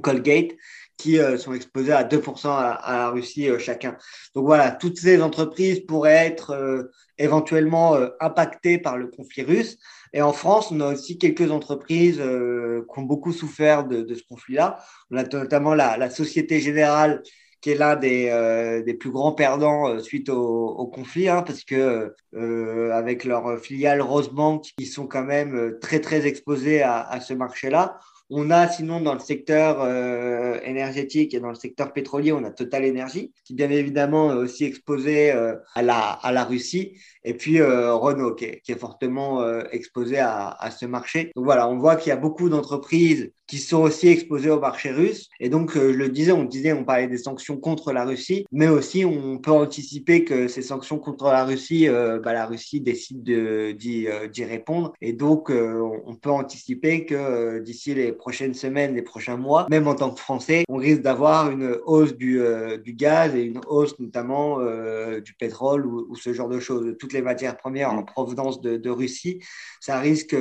Colgate, 0.01 0.51
qui 0.97 1.17
sont 1.37 1.53
exposés 1.53 1.91
à 1.91 2.03
2% 2.03 2.47
à, 2.47 2.97
la 2.97 3.09
Russie 3.09 3.49
chacun. 3.59 3.97
Donc 4.33 4.45
voilà, 4.45 4.71
toutes 4.71 4.97
ces 4.97 5.21
entreprises 5.21 5.81
pourraient 5.81 6.27
être 6.27 6.89
éventuellement 7.17 7.97
impactées 8.19 8.77
par 8.77 8.97
le 8.97 9.07
conflit 9.07 9.43
russe. 9.43 9.77
Et 10.13 10.21
en 10.21 10.33
France, 10.33 10.71
on 10.71 10.79
a 10.81 10.93
aussi 10.93 11.17
quelques 11.17 11.51
entreprises 11.51 12.17
qui 12.17 12.99
ont 12.99 13.03
beaucoup 13.03 13.33
souffert 13.33 13.85
de, 13.85 14.13
ce 14.13 14.23
conflit-là. 14.29 14.77
On 15.11 15.17
a 15.17 15.23
notamment 15.23 15.73
la, 15.73 16.09
Société 16.09 16.59
Générale 16.59 17.21
qui 17.65 17.71
est 17.71 17.75
l'un 17.75 17.95
des, 17.95 18.29
euh, 18.29 18.83
plus 18.99 19.09
grands 19.09 19.31
perdants 19.31 19.89
euh, 19.89 19.99
suite 19.99 20.29
au, 20.29 20.85
conflit, 20.93 21.29
hein, 21.29 21.41
parce 21.41 21.63
que 21.63 22.13
euh, 22.35 22.91
avec 22.91 23.23
leur 23.23 23.59
filiale 23.59 24.01
Rosebank, 24.01 24.67
ils 24.77 24.85
sont 24.85 25.07
quand 25.07 25.23
même 25.23 25.79
très 25.81 25.99
très 25.99 26.27
exposés 26.27 26.83
à 26.83 27.19
ce 27.21 27.33
marché-là. 27.33 27.99
On 28.31 28.49
a 28.49 28.67
sinon 28.67 29.01
dans 29.01 29.13
le 29.13 29.19
secteur 29.19 29.81
euh, 29.81 30.59
énergétique 30.63 31.35
et 31.35 31.39
dans 31.39 31.49
le 31.49 31.55
secteur 31.55 31.93
pétrolier, 31.93 32.31
on 32.31 32.43
a 32.43 32.49
Total 32.49 32.83
Energy, 32.83 33.31
qui 33.43 33.53
bien 33.53 33.69
évidemment 33.69 34.31
est 34.31 34.37
aussi 34.37 34.65
exposé 34.65 35.31
euh, 35.31 35.55
à, 35.75 35.83
la, 35.83 35.99
à 35.99 36.31
la 36.31 36.43
Russie, 36.43 36.93
et 37.23 37.35
puis 37.35 37.59
euh, 37.59 37.93
Renault, 37.93 38.33
qui 38.33 38.45
est, 38.45 38.79
fortement 38.79 39.45
exposé 39.71 40.17
à, 40.19 40.69
ce 40.75 40.85
marché. 40.85 41.31
Donc 41.35 41.45
voilà, 41.45 41.69
on 41.69 41.77
voit 41.77 41.95
qu'il 41.95 42.09
y 42.09 42.13
a 42.13 42.17
beaucoup 42.17 42.49
d'entreprises 42.49 43.31
qui 43.47 43.59
sont 43.59 43.83
aussi 43.83 44.07
exposées 44.07 44.49
au 44.49 44.59
marché 44.59 44.91
russe. 44.91 45.29
Et 45.39 45.49
donc, 45.49 45.75
je 45.75 45.79
le 45.79 46.09
disais, 46.09 46.31
on 46.31 46.43
disait, 46.43 46.73
on 46.73 46.83
parlait 46.83 47.07
des 47.07 47.19
sanctions 47.19 47.57
contre 47.57 47.93
la 47.93 48.03
Russie, 48.03 48.45
mais 48.51 48.67
aussi 48.67 49.05
on 49.05 49.37
peut 49.37 49.51
anticiper 49.51 50.25
que 50.25 50.47
ces 50.47 50.63
sanctions 50.63 50.97
contre 50.97 51.25
la 51.25 51.45
Russie, 51.45 51.87
bah, 51.87 52.33
la 52.33 52.47
Russie 52.47 52.81
décide 52.81 53.23
d'y 53.23 54.43
répondre. 54.43 54.93
Et 54.99 55.13
donc, 55.13 55.51
on 55.51 56.15
peut 56.15 56.31
anticiper 56.31 57.05
que 57.05 57.59
d'ici 57.59 57.93
les 57.93 58.14
prochaines 58.15 58.53
semaines, 58.53 58.95
les 58.95 59.01
prochains 59.01 59.37
mois, 59.37 59.67
même 59.69 59.87
en 59.87 59.95
tant 59.95 60.11
que 60.11 60.19
Français, 60.19 60.63
on 60.69 60.77
risque 60.77 61.01
d'avoir 61.01 61.51
une 61.51 61.77
hausse 61.85 62.15
du, 62.15 62.41
euh, 62.41 62.77
du, 62.77 62.93
gaz 62.93 63.35
et 63.35 63.43
une 63.43 63.61
hausse 63.67 63.99
notamment 63.99 64.59
euh, 64.59 65.19
du 65.21 65.33
pétrole 65.33 65.85
ou, 65.85 66.07
ou, 66.09 66.15
ce 66.15 66.33
genre 66.33 66.49
de 66.49 66.59
choses. 66.59 66.95
Toutes 66.99 67.13
les 67.13 67.21
matières 67.21 67.57
premières 67.57 67.91
en 67.91 68.03
provenance 68.03 68.61
de, 68.61 68.77
de 68.77 68.89
Russie, 68.89 69.41
ça 69.79 69.99
risque, 69.99 70.35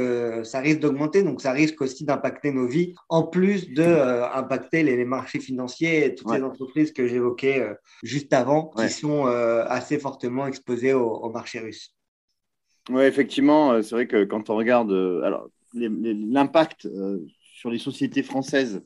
ça 0.45 0.61
risque 0.61 0.81
d'augmenter, 0.81 1.23
donc 1.23 1.41
ça 1.41 1.53
risque 1.53 1.81
aussi 1.83 2.05
d'impacter 2.05 2.51
nos 2.51 2.67
vies, 2.67 2.95
en 3.09 3.23
plus 3.23 3.71
de 3.71 3.83
euh, 3.83 4.31
impacter 4.33 4.83
les, 4.83 4.97
les, 4.97 5.05
marchés 5.05 5.41
financiers 5.41 6.07
et 6.07 6.15
toutes 6.15 6.33
les 6.33 6.43
entreprises 6.43 6.93
que 6.93 7.07
j'évoquais 7.07 7.61
euh, 7.61 7.75
juste 8.03 8.33
avant, 8.33 8.71
qui 8.77 8.89
sont 8.89 9.27
assez 9.27 9.99
fortement 9.99 10.47
exposées 10.47 10.93
au, 10.93 11.09
au 11.09 11.31
marché 11.31 11.61
russe. 11.61 11.95
Oui, 12.91 13.05
effectivement, 13.05 13.83
c'est 13.83 13.95
vrai 13.95 14.07
que 14.07 14.25
quand 14.25 14.51
on 14.51 14.57
regarde 14.57 14.93
alors 15.25 15.49
l'impact 15.75 16.89
sur 17.65 17.71
les 17.71 17.79
sociétés 17.79 18.23
françaises, 18.23 18.83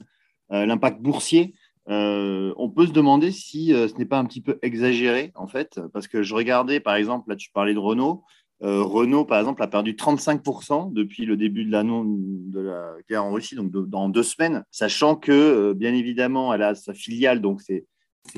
euh, 0.52 0.64
l'impact 0.64 1.02
boursier, 1.02 1.52
euh, 1.88 2.54
on 2.56 2.70
peut 2.70 2.86
se 2.86 2.92
demander 2.92 3.32
si 3.32 3.74
euh, 3.74 3.88
ce 3.88 3.94
n'est 3.94 4.06
pas 4.06 4.20
un 4.20 4.24
petit 4.24 4.40
peu 4.40 4.56
exagéré, 4.62 5.32
en 5.34 5.48
fait, 5.48 5.80
parce 5.92 6.06
que 6.06 6.22
je 6.22 6.32
regardais, 6.32 6.78
par 6.78 6.94
exemple, 6.94 7.28
là, 7.28 7.34
tu 7.34 7.50
parlais 7.50 7.74
de 7.74 7.80
Renault. 7.80 8.22
Renault, 8.60 9.24
par 9.24 9.40
exemple, 9.40 9.62
a 9.64 9.66
perdu 9.66 9.94
35% 9.94 10.92
depuis 10.92 11.26
le 11.26 11.36
début 11.36 11.64
de 11.64 11.72
l'annonce 11.72 12.06
de 12.08 12.60
la 12.60 12.92
guerre 13.08 13.24
en 13.24 13.32
Russie, 13.32 13.56
donc 13.56 13.72
dans 13.72 14.08
deux 14.08 14.22
semaines, 14.22 14.64
sachant 14.70 15.16
que, 15.16 15.72
bien 15.72 15.92
évidemment, 15.92 16.54
elle 16.54 16.62
a 16.62 16.74
sa 16.76 16.92
filiale, 16.92 17.40
donc 17.40 17.60
c'est 17.62 17.84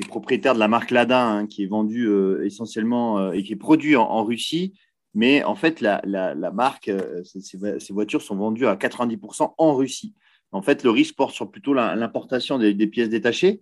propriétaire 0.07 0.53
de 0.55 0.59
la 0.59 0.67
marque 0.67 0.91
Lada, 0.91 1.23
hein, 1.23 1.47
qui 1.47 1.63
est 1.63 1.67
vendue 1.67 2.07
essentiellement 2.43 3.31
et 3.31 3.41
qui 3.41 3.53
est 3.53 3.55
produit 3.55 3.95
en 3.95 4.23
Russie, 4.23 4.73
mais 5.13 5.43
en 5.43 5.55
fait, 5.55 5.81
la, 5.81 6.01
la, 6.05 6.35
la 6.35 6.51
marque, 6.51 6.91
ces 7.23 7.93
voitures 7.93 8.21
sont 8.21 8.35
vendues 8.35 8.67
à 8.67 8.75
90% 8.75 9.55
en 9.57 9.75
Russie. 9.75 10.13
En 10.51 10.61
fait, 10.61 10.83
le 10.83 10.89
risque 10.89 11.15
porte 11.15 11.33
sur 11.33 11.49
plutôt 11.49 11.73
l'importation 11.73 12.57
des, 12.59 12.87
pièces 12.87 13.09
détachées. 13.09 13.61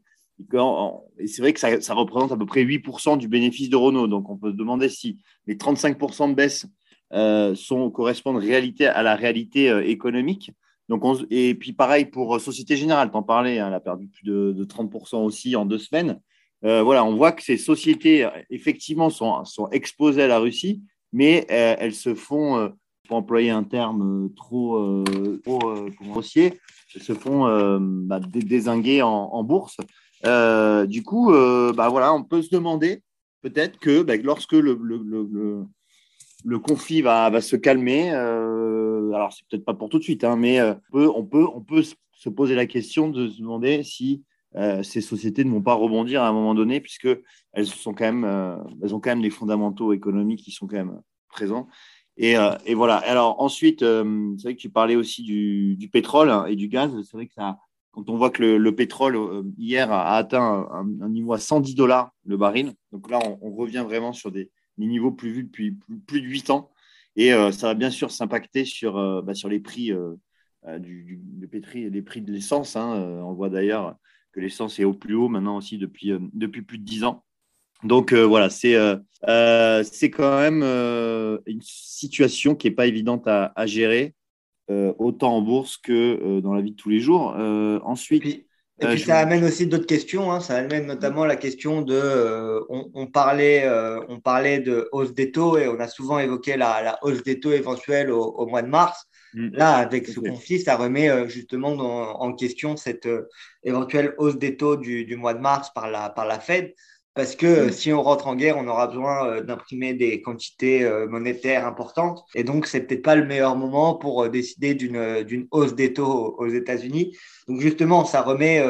Et 1.19 1.27
c'est 1.27 1.41
vrai 1.41 1.53
que 1.53 1.60
ça, 1.60 1.93
représente 1.93 2.31
à 2.31 2.38
peu 2.38 2.46
près 2.46 2.63
8% 2.63 3.17
du 3.17 3.27
bénéfice 3.27 3.69
de 3.69 3.75
Renault. 3.75 4.08
Donc, 4.08 4.29
on 4.29 4.38
peut 4.38 4.51
se 4.51 4.55
demander 4.55 4.89
si 4.89 5.19
les 5.46 5.55
35% 5.55 6.29
de 6.29 6.34
baisse 6.34 6.65
euh, 7.13 7.55
correspondent 7.93 8.43
à 8.43 9.03
la 9.03 9.15
réalité 9.15 9.69
euh, 9.69 9.84
économique. 9.84 10.51
Donc 10.89 11.03
et 11.29 11.53
puis, 11.55 11.74
pareil 11.74 12.05
pour 12.05 12.36
euh, 12.36 12.39
Société 12.39 12.75
Générale, 12.75 13.12
t'en 13.12 13.24
parlais, 13.24 13.60
hein, 13.60 13.67
elle 13.67 13.74
a 13.74 13.79
perdu 13.79 14.08
plus 14.08 14.24
de, 14.25 14.65
30% 14.65 15.17
aussi 15.17 15.55
en 15.55 15.65
deux 15.65 15.77
semaines. 15.77 16.19
voilà, 16.62 17.03
on 17.03 17.15
voit 17.15 17.31
que 17.31 17.43
ces 17.43 17.58
sociétés, 17.58 18.27
effectivement, 18.50 19.10
sont, 19.10 19.69
exposées 19.72 20.24
à 20.24 20.27
la 20.27 20.39
Russie, 20.39 20.81
mais 21.13 21.46
elles 21.50 21.96
se 21.96 22.15
font 22.15 22.72
pour 23.08 23.17
employer 23.17 23.50
un 23.50 23.63
terme 23.63 24.29
trop, 24.36 25.03
grossier, 26.01 26.60
se 26.98 27.13
font 27.13 27.79
bah, 27.79 28.19
désinguer 28.19 29.01
en, 29.01 29.43
bourse. 29.43 29.77
du 30.24 31.03
coup, 31.03 31.31
bah, 31.31 31.89
voilà, 31.89 32.13
on 32.13 32.24
peut 32.24 32.41
se 32.41 32.50
demander 32.50 33.03
peut-être 33.41 33.77
que 33.79 34.01
bah, 34.01 34.17
lorsque 34.17 34.53
le, 34.53 34.75
conflit 36.58 37.01
va, 37.01 37.41
se 37.41 37.55
calmer, 37.55 38.10
alors 38.10 39.34
c'est 39.34 39.46
peut-être 39.50 39.65
pas 39.65 39.74
pour 39.74 39.89
tout 39.89 40.00
de 40.00 40.03
suite, 40.03 40.24
hein, 40.24 40.36
mais 40.36 40.60
on, 40.93 41.25
peut, 41.25 41.84
se 42.13 42.29
poser 42.29 42.55
la 42.55 42.65
question 42.65 43.10
de 43.10 43.27
se 43.27 43.39
demander 43.39 43.84
si 43.84 44.24
ces 44.81 45.01
sociétés 45.01 45.43
ne 45.43 45.51
vont 45.51 45.62
pas 45.62 45.75
rebondir 45.75 46.24
à 46.24 46.27
un 46.27 46.34
moment 46.34 46.55
donné, 46.55 46.81
puisque 46.81 47.10
elles 47.53 47.67
ont 47.86 47.93
quand 47.93 48.13
même 48.13 49.22
des 49.22 49.29
fondamentaux 49.29 49.93
économiques 49.93 50.43
qui 50.43 50.51
sont 50.51 50.65
quand 50.67 50.77
même 50.77 51.01
présents. 51.29 51.67
Euh, 52.22 52.58
et, 52.66 52.74
voilà. 52.74 52.98
Alors 52.98 53.42
ensuite, 53.42 53.82
euh, 53.82 54.34
c'est 54.38 54.44
vrai 54.44 54.56
que 54.56 54.62
tu 54.62 54.70
parlais 54.70 54.96
aussi 54.96 55.24
du, 55.24 55.90
pétrole 55.92 56.32
et 56.50 56.56
du 56.56 56.68
gaz. 56.68 56.92
C'est 57.04 57.14
vrai 57.14 57.28
que 57.28 57.34
ça, 57.34 57.58
quand 57.92 58.10
on 58.10 58.18
voit 58.18 58.30
que 58.30 58.44
le, 58.44 58.76
pétrole 58.76 59.16
euh, 59.16 59.44
hier 59.58 59.92
a, 59.92 60.16
atteint 60.16 60.68
un, 60.72 61.10
niveau 61.10 61.34
à 61.34 61.40
110 61.40 61.76
dollars 61.76 62.12
le 62.26 62.38
baril, 62.38 62.74
donc 62.92 63.10
là 63.10 63.20
on, 63.42 63.52
revient 63.52 63.84
vraiment 63.86 64.14
sur 64.14 64.32
des, 64.32 64.52
niveaux 64.78 65.12
plus 65.12 65.32
vus 65.32 65.44
depuis 65.44 65.78
plus, 66.08 66.22
de 66.22 66.28
8 66.28 66.50
ans. 66.50 66.72
Et 67.16 67.32
ça 67.52 67.68
va 67.68 67.74
bien 67.74 67.90
sûr 67.90 68.12
s'impacter 68.12 68.64
sur, 68.64 68.94
bah, 69.24 69.34
les 69.50 69.60
prix 69.60 69.92
du, 70.80 71.22
les 71.42 72.02
prix 72.02 72.22
de 72.22 72.32
l'essence. 72.32 72.76
Hein. 72.78 73.22
On 73.26 73.34
voit 73.34 73.50
d'ailleurs 73.50 73.96
que 74.32 74.40
l'essence 74.40 74.80
est 74.80 74.86
au 74.86 74.94
plus 74.94 75.16
haut 75.16 75.28
maintenant 75.28 75.58
aussi 75.58 75.78
depuis, 75.78 76.14
depuis 76.34 76.62
plus 76.62 76.78
de 76.78 76.86
10 76.86 77.04
ans. 77.04 77.26
Donc 77.84 78.12
euh, 78.12 78.24
voilà, 78.24 78.50
c'est 78.50 78.76
euh, 78.76 78.98
euh, 79.28 79.84
c'est 79.90 80.10
quand 80.10 80.40
même 80.40 80.64
une 81.46 81.62
situation 81.62 82.56
qui 82.56 82.68
n'est 82.68 82.76
pas 82.76 82.88
évidente 82.88 83.28
à, 83.28 83.66
gérer, 83.66 84.16
autant 84.70 85.36
en 85.36 85.42
bourse 85.42 85.78
que 85.78 86.40
dans 86.40 86.54
la 86.54 86.62
vie 86.62 86.72
de 86.72 86.76
tous 86.76 86.90
les 86.90 87.00
jours. 87.00 87.36
ensuite. 87.84 88.46
Et 88.82 88.88
puis, 88.88 89.00
ça 89.02 89.18
amène 89.18 89.44
aussi 89.44 89.68
d'autres 89.68 89.88
questions. 89.88 90.32
Hein. 90.32 90.40
Ça 90.40 90.56
amène 90.56 90.86
notamment 90.86 91.26
la 91.26 91.36
question 91.36 91.82
de. 91.82 92.64
on, 92.70 93.08
parlait, 93.08 93.70
on 94.08 94.22
parlait 94.22 94.60
de 94.60 94.88
hausse 94.94 95.14
des 95.14 95.32
taux 95.32 95.58
et 95.58 95.68
on 95.68 95.80
a 95.82 95.88
souvent 95.88 96.20
évoqué 96.20 96.56
la, 96.56 96.98
hausse 97.02 97.24
des 97.24 97.42
taux 97.42 97.52
éventuelle 97.52 98.10
au, 98.10 98.46
mois 98.46 98.62
de 98.62 98.70
mars. 98.70 99.06
Mm. 99.34 99.50
Là, 99.52 99.76
avec 99.76 100.08
ce 100.08 100.22
conflit, 100.22 100.62
ça 100.62 100.78
remet 100.78 101.28
justement 101.28 101.72
en 102.22 102.34
question 102.34 102.78
cette 102.78 103.10
éventuelle 103.64 104.16
hausse 104.18 104.38
des 104.38 104.56
taux 104.56 104.78
du, 104.78 105.04
du, 105.04 105.18
mois 105.18 105.34
de 105.34 105.42
mars 105.42 105.72
par 105.76 105.90
la, 105.90 106.10
par 106.10 106.26
la 106.26 106.40
Fed. 106.40 106.74
Parce 107.16 107.36
que 107.36 107.46
euh, 107.46 107.72
si 107.72 107.92
on 107.92 108.01
rentre 108.01 108.28
en 108.28 108.36
guerre, 108.36 108.58
on 108.58 108.68
aura 108.68 108.88
besoin 108.88 109.28
euh, 109.28 109.42
d'imprimer 109.42 109.94
des 109.94 110.22
quantités 110.22 110.84
euh, 110.84 111.08
monétaires 111.08 111.66
importantes. 111.66 112.24
Et 112.36 112.44
donc, 112.44 112.68
c'est 112.68 112.82
peut-être 112.82 113.01
pas 113.01 113.16
le 113.16 113.25
meilleur 113.25 113.56
moment 113.56 113.96
pour 113.96 114.30
décider 114.30 114.75
d'une 114.75 115.48
hausse 115.51 115.75
des 115.75 115.94
taux 115.94 116.36
aux 116.38 116.48
États-Unis. 116.48 117.18
Donc, 117.48 117.62
justement, 117.62 118.06
ça 118.06 118.22
remet 118.22 118.63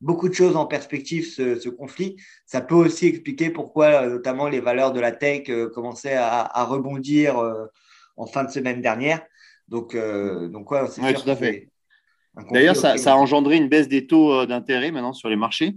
beaucoup 0.00 0.28
de 0.28 0.34
choses 0.34 0.56
en 0.56 0.66
perspective, 0.66 1.26
ce, 1.26 1.58
ce, 1.58 1.68
conflit. 1.68 2.16
Ça 2.44 2.60
peut 2.60 2.74
aussi 2.74 3.06
expliquer 3.06 3.50
pourquoi, 3.50 4.06
notamment, 4.06 4.48
les 4.48 4.60
valeurs 4.60 4.92
de 4.92 5.00
la 5.00 5.12
tech 5.12 5.50
commençaient 5.74 6.14
à, 6.14 6.42
à 6.42 6.64
rebondir 6.64 7.42
en 8.16 8.26
fin 8.26 8.44
de 8.44 8.50
semaine 8.50 8.82
dernière. 8.82 9.22
Donc, 9.68 9.96
donc 9.96 10.70
ouais, 10.70 10.86
c'est 10.88 11.14
tout 11.14 11.30
à 11.30 11.36
fait. 11.36 11.70
D'ailleurs, 12.50 12.76
ça, 12.76 12.98
ça, 12.98 13.14
a 13.14 13.16
engendré 13.16 13.56
une 13.56 13.68
baisse 13.68 13.88
des 13.88 14.06
taux 14.06 14.44
d'intérêt 14.44 14.90
maintenant 14.90 15.14
sur 15.14 15.30
les 15.30 15.36
marchés. 15.36 15.76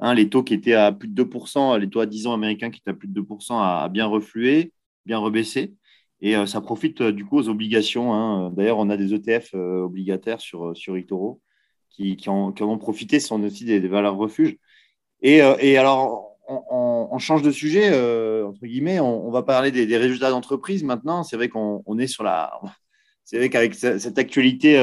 Hein, 0.00 0.14
les 0.14 0.28
taux 0.28 0.42
qui 0.42 0.54
étaient 0.54 0.74
à 0.74 0.92
plus 0.92 1.08
de 1.08 1.14
2%, 1.14 1.78
les 1.78 1.88
taux 1.88 2.00
à 2.00 2.06
10 2.06 2.26
ans 2.26 2.34
américains 2.34 2.70
qui 2.70 2.80
étaient 2.80 2.90
à 2.90 2.94
plus 2.94 3.08
de 3.08 3.20
2%, 3.20 3.58
a, 3.60 3.88
bien 3.88 4.06
reflué, 4.06 4.72
bien 5.06 5.18
rebaissé. 5.18 5.74
Et 6.20 6.36
euh, 6.36 6.46
ça 6.46 6.60
profite 6.60 7.00
euh, 7.00 7.12
du 7.12 7.24
coup 7.24 7.38
aux 7.38 7.48
obligations. 7.48 8.12
Hein. 8.14 8.50
D'ailleurs, 8.56 8.78
on 8.78 8.90
a 8.90 8.96
des 8.96 9.14
ETF 9.14 9.50
euh, 9.54 9.82
obligataires 9.82 10.40
sur, 10.40 10.76
sur 10.76 10.96
qui, 11.90 12.16
qui, 12.16 12.28
en, 12.28 12.54
ont 12.60 12.78
profité. 12.78 13.20
Ce 13.20 13.28
sont 13.28 13.42
aussi 13.42 13.64
des, 13.64 13.80
valeurs 13.88 14.16
refuges. 14.16 14.56
Et, 15.22 15.38
et 15.60 15.78
alors, 15.78 16.36
on, 16.48 17.18
change 17.18 17.42
de 17.42 17.50
sujet, 17.50 17.88
entre 18.42 18.66
guillemets. 18.66 19.00
On, 19.00 19.30
va 19.30 19.42
parler 19.42 19.70
des, 19.70 19.96
résultats 19.96 20.30
d'entreprise 20.30 20.82
maintenant. 20.82 21.22
C'est 21.22 21.36
vrai 21.36 21.48
qu'on 21.48 21.98
est 21.98 22.06
sur 22.06 22.24
la. 22.24 22.60
C'est 23.24 23.38
vrai 23.38 23.48
qu'avec 23.48 23.74
cette 23.74 24.18
actualité 24.18 24.76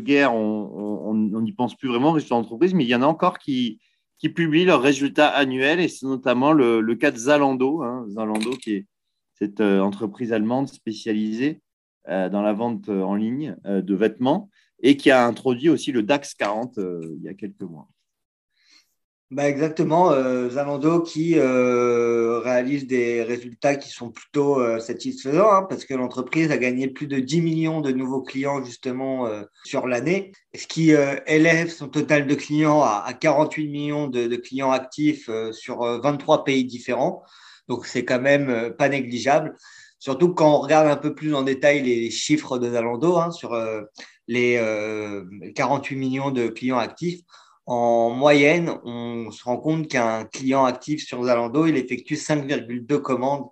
guerre, 0.00 0.34
on 0.34 1.14
n'y 1.14 1.52
pense 1.52 1.76
plus 1.76 1.88
vraiment, 1.88 2.12
résultats 2.12 2.36
d'entreprise, 2.36 2.74
mais 2.74 2.84
il 2.84 2.88
y 2.88 2.94
en 2.94 3.02
a 3.02 3.06
encore 3.06 3.38
qui, 3.38 3.80
qui 4.22 4.28
publient 4.28 4.64
leurs 4.64 4.80
résultats 4.80 5.28
annuels, 5.28 5.80
et 5.80 5.88
c'est 5.88 6.06
notamment 6.06 6.52
le, 6.52 6.94
cas 6.94 7.10
de 7.10 7.16
Zalando, 7.16 7.82
hein, 7.82 8.06
Zalando 8.08 8.52
qui 8.52 8.74
est 8.74 8.86
cette 9.34 9.60
euh, 9.60 9.80
entreprise 9.80 10.32
allemande 10.32 10.68
spécialisée 10.68 11.60
euh, 12.08 12.28
dans 12.28 12.42
la 12.42 12.52
vente 12.52 12.88
euh, 12.88 13.02
en 13.02 13.16
ligne 13.16 13.56
de 13.64 13.94
vêtements. 13.96 14.48
et 14.80 14.96
qui 14.96 15.10
a 15.10 15.26
introduit 15.26 15.68
aussi 15.68 15.90
le 15.90 16.04
DAX 16.04 16.34
40 16.34 16.78
il 16.78 17.22
y 17.22 17.28
a 17.28 17.34
quelques 17.34 17.62
mois. 17.62 17.88
Bah 19.32 19.48
exactement, 19.48 20.12
euh, 20.12 20.50
Zalando 20.50 21.00
qui 21.00 21.38
euh, 21.38 22.40
réalise 22.40 22.86
des 22.86 23.22
résultats 23.22 23.76
qui 23.76 23.88
sont 23.88 24.10
plutôt 24.10 24.60
euh, 24.60 24.78
satisfaisants 24.78 25.50
hein, 25.50 25.66
parce 25.66 25.86
que 25.86 25.94
l'entreprise 25.94 26.50
a 26.50 26.58
gagné 26.58 26.88
plus 26.88 27.06
de 27.06 27.18
10 27.18 27.40
millions 27.40 27.80
de 27.80 27.92
nouveaux 27.92 28.20
clients 28.20 28.62
justement 28.62 29.26
sur 29.64 29.86
l'année, 29.86 30.32
ce 30.54 30.66
qui 30.66 30.90
élève 31.26 31.70
son 31.70 31.88
total 31.88 32.26
de 32.26 32.34
clients 32.34 32.82
à, 32.82 33.10
48 33.18 33.68
millions 33.68 34.06
de, 34.06 34.36
clients 34.36 34.70
actifs 34.70 35.30
sur 35.52 35.78
23 35.80 36.44
pays 36.44 36.66
différents. 36.66 37.22
Donc 37.68 37.86
c'est 37.86 38.04
quand 38.04 38.20
même 38.20 38.74
pas 38.76 38.90
négligeable. 38.90 39.56
Surtout 39.98 40.34
quand 40.34 40.56
on 40.56 40.60
regarde 40.60 40.88
un 40.88 40.96
peu 40.96 41.14
plus 41.14 41.34
en 41.34 41.42
détail 41.42 41.82
les 41.82 42.10
chiffres 42.10 42.58
de 42.58 42.70
Zalando 42.70 43.16
hein, 43.16 43.30
sur 43.30 43.58
les 44.28 44.60
48 45.54 45.96
millions 45.96 46.30
de 46.30 46.48
clients 46.48 46.78
actifs 46.78 47.22
en 47.66 48.10
moyenne, 48.10 48.72
on 48.84 49.30
se 49.30 49.44
rend 49.44 49.56
compte 49.56 49.88
qu'un 49.88 50.24
client 50.24 50.64
actif 50.64 51.04
sur 51.04 51.22
Zalando, 51.24 51.66
il 51.66 51.76
effectue 51.76 52.14
5,2 52.14 53.00
commandes 53.00 53.46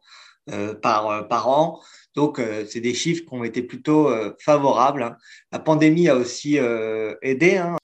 euh, 0.50 0.75
par, 0.75 1.09
euh, 1.09 1.23
par 1.23 1.49
an. 1.49 1.81
Donc, 2.17 2.38
euh, 2.38 2.64
c'est 2.69 2.81
des 2.81 2.95
chiffres 2.95 3.25
qui 3.25 3.35
ont 3.35 3.45
été 3.45 3.62
plutôt 3.62 4.11
favorables. 4.40 5.02
Hein. 5.02 5.17
La 5.52 5.61
pandémie 5.61 6.09
a 6.09 6.17
aussi 6.17 6.59
aidé. 7.23 7.57
Hein. 7.59 7.76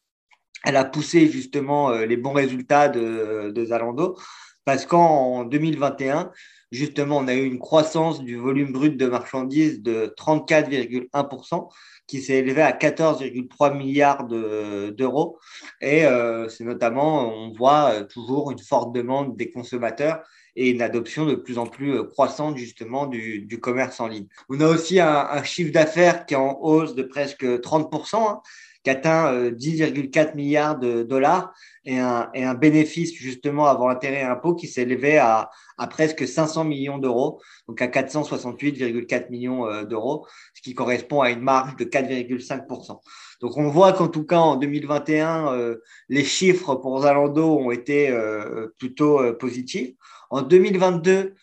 Elle 0.64 0.76
a 0.76 0.84
poussé 0.84 1.28
justement 1.28 1.90
les 1.90 2.16
bons 2.16 2.32
résultats 2.32 2.88
de 2.88 3.64
Zalando 3.64 4.18
parce 4.64 4.84
qu'en 4.84 5.44
2021, 5.44 6.32
justement, 6.72 7.18
on 7.18 7.28
a 7.28 7.34
eu 7.34 7.44
une 7.44 7.58
croissance 7.58 8.22
du 8.22 8.36
volume 8.36 8.72
brut 8.72 8.96
de 8.96 9.06
marchandises 9.06 9.82
de 9.82 10.14
34,1% 10.18 11.68
qui 12.06 12.22
s'est 12.22 12.34
élevé 12.34 12.62
à 12.62 12.72
14,3 12.72 13.76
milliards 13.76 14.26
d'euros. 14.26 15.38
et 15.80 16.04
euh, 16.04 16.48
c'est 16.48 16.64
notamment, 16.64 17.28
on 17.28 17.52
voit 17.52 17.90
euh, 17.90 18.04
toujours 18.04 18.50
une 18.50 18.58
forte 18.58 18.94
demande 18.94 19.36
des 19.36 19.50
consommateurs 19.50 20.22
et 20.54 20.70
une 20.70 20.82
adoption 20.82 21.26
de 21.26 21.34
plus 21.34 21.58
en 21.58 21.66
plus 21.66 21.94
euh, 21.94 22.04
croissante 22.04 22.56
justement 22.56 23.06
du, 23.06 23.58
commerce 23.60 24.00
en 24.00 24.08
ligne. 24.08 24.26
On 24.48 24.60
a 24.60 24.68
aussi 24.68 25.00
un, 25.00 25.42
chiffre 25.42 25.72
d'affaires 25.72 26.26
qui 26.26 26.34
est 26.34 26.38
en 26.38 26.58
hausse 26.60 26.94
de 26.94 27.02
presque 27.02 27.44
30%, 27.44 28.16
hein, 28.16 28.40
qui 28.86 28.90
atteint 28.90 29.50
10,4 29.50 30.36
milliards 30.36 30.78
de 30.78 31.02
dollars 31.02 31.52
et 31.86 31.98
un, 31.98 32.54
bénéfice 32.54 33.12
justement 33.14 33.66
avant 33.66 33.88
intérêt 33.88 34.20
et 34.20 34.22
impôts 34.22 34.54
qui 34.54 34.68
s'est 34.68 34.82
élevé 34.82 35.18
à, 35.18 35.50
presque 35.90 36.24
500 36.24 36.62
millions 36.62 36.98
d'euros, 36.98 37.40
donc 37.66 37.82
à 37.82 37.88
468,4 37.88 39.28
millions 39.30 39.66
euh, 39.66 39.82
d'euros, 39.82 40.24
ce 40.54 40.62
qui 40.62 40.72
correspond 40.72 41.20
à 41.20 41.30
une 41.30 41.40
marge 41.40 41.74
de 41.74 41.84
4,5%. 41.84 43.00
Donc 43.40 43.56
on 43.56 43.68
voit 43.70 43.92
qu'en 43.92 44.06
tout 44.06 44.24
cas 44.24 44.38
en 44.38 44.54
2021, 44.54 45.52
euh, 45.52 45.82
les 46.08 46.22
chiffres 46.22 46.76
pour 46.76 47.02
Zalando 47.02 47.58
ont 47.58 47.72
été 47.72 48.08
euh, 48.10 48.68
plutôt 48.78 49.32
positifs. 49.34 49.94
En 50.30 50.42
2022, 50.42 51.34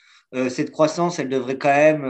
cette 0.50 0.72
croissance, 0.72 1.20
elle 1.20 1.30
devrait 1.30 1.60
quand 1.60 1.70
même, 1.70 2.06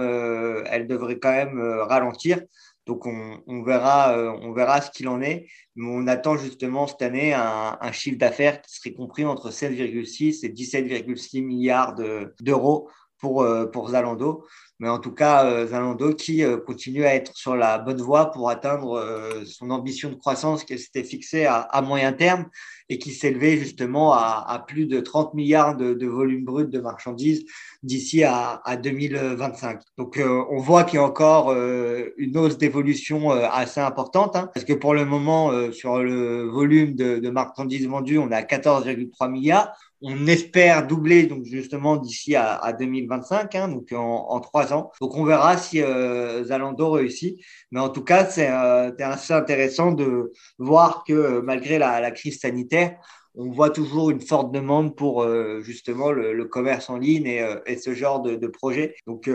elle 0.68 0.88
devrait 0.88 1.20
quand 1.20 1.34
même 1.34 1.60
ralentir. 1.60 2.40
Donc 2.86 3.06
on, 3.06 3.63
verra, 3.63 4.36
on 4.42 4.52
verra 4.52 4.82
ce 4.82 4.92
qu'il 4.92 5.08
en 5.08 5.22
est. 5.22 5.48
On 5.78 6.06
attend 6.08 6.36
justement 6.36 6.86
cette 6.86 7.02
année 7.02 7.34
un, 7.34 7.92
chiffre 7.94 8.18
d'affaires 8.18 8.62
qui 8.62 8.75
serait 8.75 8.94
compris 8.94 9.24
entre 9.24 9.52
16,6 9.52 10.46
et 10.46 10.50
17,6 10.50 11.46
milliards 11.46 11.96
d'euros 12.42 12.90
pour, 13.24 13.42
euh, 13.42 13.66
pour 13.68 13.92
Zalando. 13.92 14.46
Mais 14.84 14.90
en 14.90 15.00
tout 15.00 15.13
cas, 15.13 15.46
euh, 15.46 15.68
Zalando 15.68 16.13
qui 16.13 16.44
euh, 16.44 16.58
continue 16.58 17.06
à 17.06 17.16
être 17.16 17.34
sur 17.38 17.56
la 17.56 17.78
bonne 17.78 18.02
voie 18.02 18.32
pour 18.32 18.50
atteindre 18.50 19.02
son 19.46 19.70
ambition 19.70 20.10
de 20.10 20.16
croissance 20.16 20.66
qui 20.66 20.78
s'était 20.78 21.06
fixée 21.06 21.46
à, 21.46 21.82
moyen 21.82 22.12
terme 22.12 22.48
et 22.90 23.00
qui 23.00 23.12
s'élevait 23.12 23.56
justement 23.56 24.12
à, 24.12 24.62
plus 24.68 24.86
de 24.86 25.00
30 25.00 25.36
milliards 25.36 25.78
de, 25.78 26.06
volume 26.06 26.44
brut 26.44 26.70
de 26.70 26.82
marchandises 26.82 27.46
d'ici 27.82 28.25
à, 28.25 28.62
à, 28.66 28.75
2025. 28.75 29.79
Donc, 29.98 30.20
on 30.22 30.57
voit 30.57 30.84
qu'il 30.84 30.96
y 30.96 31.01
a 31.01 31.05
encore 31.05 31.53
une 31.53 32.38
hausse 32.38 32.57
d'évolution 32.57 33.31
assez 33.31 33.79
importante 33.79 34.36
hein, 34.36 34.50
parce 34.53 34.66
que 34.66 34.74
pour 34.74 34.94
le 34.94 35.05
moment, 35.05 35.72
sur 35.72 36.00
le 36.00 36.44
volume 36.44 36.96
de, 36.96 37.20
de 37.20 37.29
marchandises 37.29 37.88
vendues, 37.88 38.18
on 38.18 38.31
à 38.31 38.42
14,3 38.42 39.31
milliards 39.31 39.74
on 40.03 40.27
espère 40.27 40.85
doubler 40.85 41.25
donc 41.27 41.46
justement 41.46 41.96
d'ici 41.96 42.35
à, 42.35 42.74
2025, 42.74 43.55
hein, 43.55 43.70
donc 43.70 43.94
en, 43.94 44.39
trois 44.42 44.74
ans. 44.74 44.92
Donc 45.00 45.16
on 45.16 45.24
verra 45.24 45.57
si 45.57 45.81
euh, 45.81 46.44
Zalando 46.44 46.92
réussit. 46.92 47.39
Mais 47.72 47.79
en 47.79 47.89
tout 47.89 48.03
cas, 48.03 48.25
c'est 48.25 48.50
euh, 48.50 48.92
assez 49.00 49.33
intéressant 49.33 49.94
de 49.94 50.31
voir 50.59 51.05
que 51.07 51.13
euh, 51.13 51.42
malgré 51.42 51.79
la, 51.79 52.11
crise 52.11 52.39
sanitaire, 52.42 52.98
on 53.35 53.50
voit 53.50 53.70
toujours 53.70 54.11
une 54.11 54.20
forte 54.20 54.51
demande 54.53 54.96
pour 54.96 55.25
justement 55.63 56.11
le, 56.11 56.46
commerce 56.46 56.89
en 56.92 56.98
ligne 56.98 57.25
et, 57.66 57.77
ce 57.77 57.96
genre 57.96 58.22
de, 58.22 58.48
projet. 58.48 58.94
Donc 59.07 59.27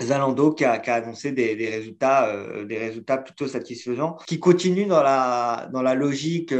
Zalando 0.00 0.52
qui 0.54 0.64
a, 0.64 0.80
annoncé 0.94 1.32
des, 1.32 1.54
résultats, 1.68 2.32
des 2.64 2.78
résultats 2.78 3.18
plutôt 3.18 3.48
satisfaisants, 3.48 4.16
qui 4.26 4.40
continue 4.40 4.86
dans 4.86 5.02
la, 5.02 5.68
dans 5.74 5.82
la 5.82 5.94
logique 5.94 6.54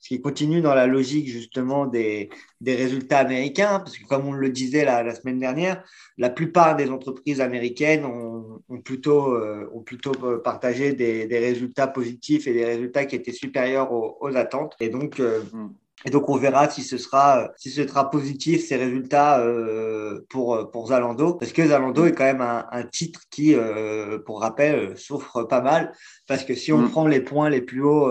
ce 0.00 0.08
qui 0.08 0.20
continue 0.20 0.62
dans 0.62 0.74
la 0.74 0.86
logique 0.86 1.28
justement 1.28 1.86
des, 1.86 2.30
des 2.60 2.74
résultats 2.74 3.18
américains, 3.18 3.80
parce 3.80 3.98
que 3.98 4.06
comme 4.06 4.26
on 4.26 4.32
le 4.32 4.48
disait 4.48 4.84
la, 4.84 5.02
la 5.02 5.14
semaine 5.14 5.38
dernière, 5.38 5.84
la 6.16 6.30
plupart 6.30 6.74
des 6.74 6.90
entreprises 6.90 7.40
américaines 7.40 8.06
ont, 8.06 8.62
ont 8.68 8.80
plutôt, 8.80 9.34
euh, 9.34 9.70
ont 9.74 9.82
plutôt 9.82 10.12
euh, 10.24 10.38
partagé 10.42 10.94
des, 10.94 11.26
des, 11.26 11.38
résultats 11.38 11.86
positifs 11.86 12.46
et 12.46 12.54
des 12.54 12.64
résultats 12.64 13.04
qui 13.04 13.14
étaient 13.14 13.32
supérieurs 13.32 13.92
aux, 13.92 14.16
aux 14.20 14.36
attentes. 14.36 14.74
Et 14.80 14.88
donc, 14.88 15.20
euh, 15.20 15.42
mm. 15.52 15.70
Et 16.06 16.10
donc, 16.10 16.30
on 16.30 16.36
verra 16.36 16.70
si 16.70 16.82
ce 16.82 16.96
sera, 16.96 17.50
si 17.58 17.68
ce 17.68 17.86
sera 17.86 18.10
positif, 18.10 18.66
ces 18.66 18.76
résultats 18.76 19.40
euh, 19.40 20.20
pour, 20.30 20.70
pour 20.70 20.88
Zalando. 20.88 21.34
Parce 21.34 21.52
que 21.52 21.66
Zalando 21.66 22.06
est 22.06 22.12
quand 22.12 22.24
même 22.24 22.40
un, 22.40 22.64
un 22.72 22.84
titre 22.84 23.20
qui, 23.30 23.54
euh, 23.54 24.18
pour 24.18 24.40
rappel, 24.40 24.96
souffre 24.96 25.42
pas 25.42 25.60
mal. 25.60 25.92
Parce 26.26 26.44
que 26.44 26.54
si 26.54 26.72
on 26.72 26.78
mm. 26.78 26.90
prend 26.90 27.06
les 27.06 27.20
points 27.20 27.50
les 27.50 27.60
plus 27.60 27.82
hauts 27.82 28.10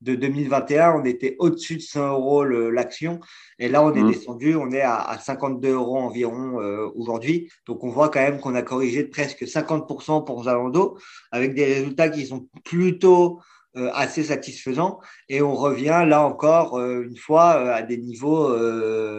de 0.00 0.14
2021, 0.14 1.00
on 1.00 1.04
était 1.04 1.36
au-dessus 1.38 1.76
de 1.76 1.82
100 1.82 2.12
euros 2.12 2.44
l'action. 2.44 3.20
Et 3.58 3.68
là, 3.68 3.84
on 3.84 3.94
est 3.94 4.02
mmh. 4.02 4.10
descendu, 4.10 4.54
on 4.56 4.70
est 4.70 4.80
à, 4.80 5.18
52 5.20 5.72
euros 5.72 5.98
environ 5.98 6.60
euh, 6.60 6.88
aujourd'hui. 6.94 7.50
Donc, 7.66 7.84
on 7.84 7.90
voit 7.90 8.08
quand 8.08 8.20
même 8.20 8.40
qu'on 8.40 8.54
a 8.54 8.62
corrigé 8.62 9.02
de 9.04 9.08
presque 9.08 9.42
50% 9.42 10.24
pour 10.24 10.44
Zalando, 10.44 10.98
avec 11.30 11.54
des 11.54 11.64
résultats 11.64 12.08
qui 12.08 12.26
sont 12.26 12.48
plutôt 12.64 13.40
assez 13.74 14.24
satisfaisant. 14.24 14.98
Et 15.28 15.42
on 15.42 15.54
revient 15.54 16.04
là 16.06 16.22
encore 16.24 16.78
euh, 16.78 17.04
une 17.04 17.16
fois 17.16 17.56
euh, 17.56 17.72
à 17.72 17.82
des 17.82 17.98
niveaux 17.98 18.52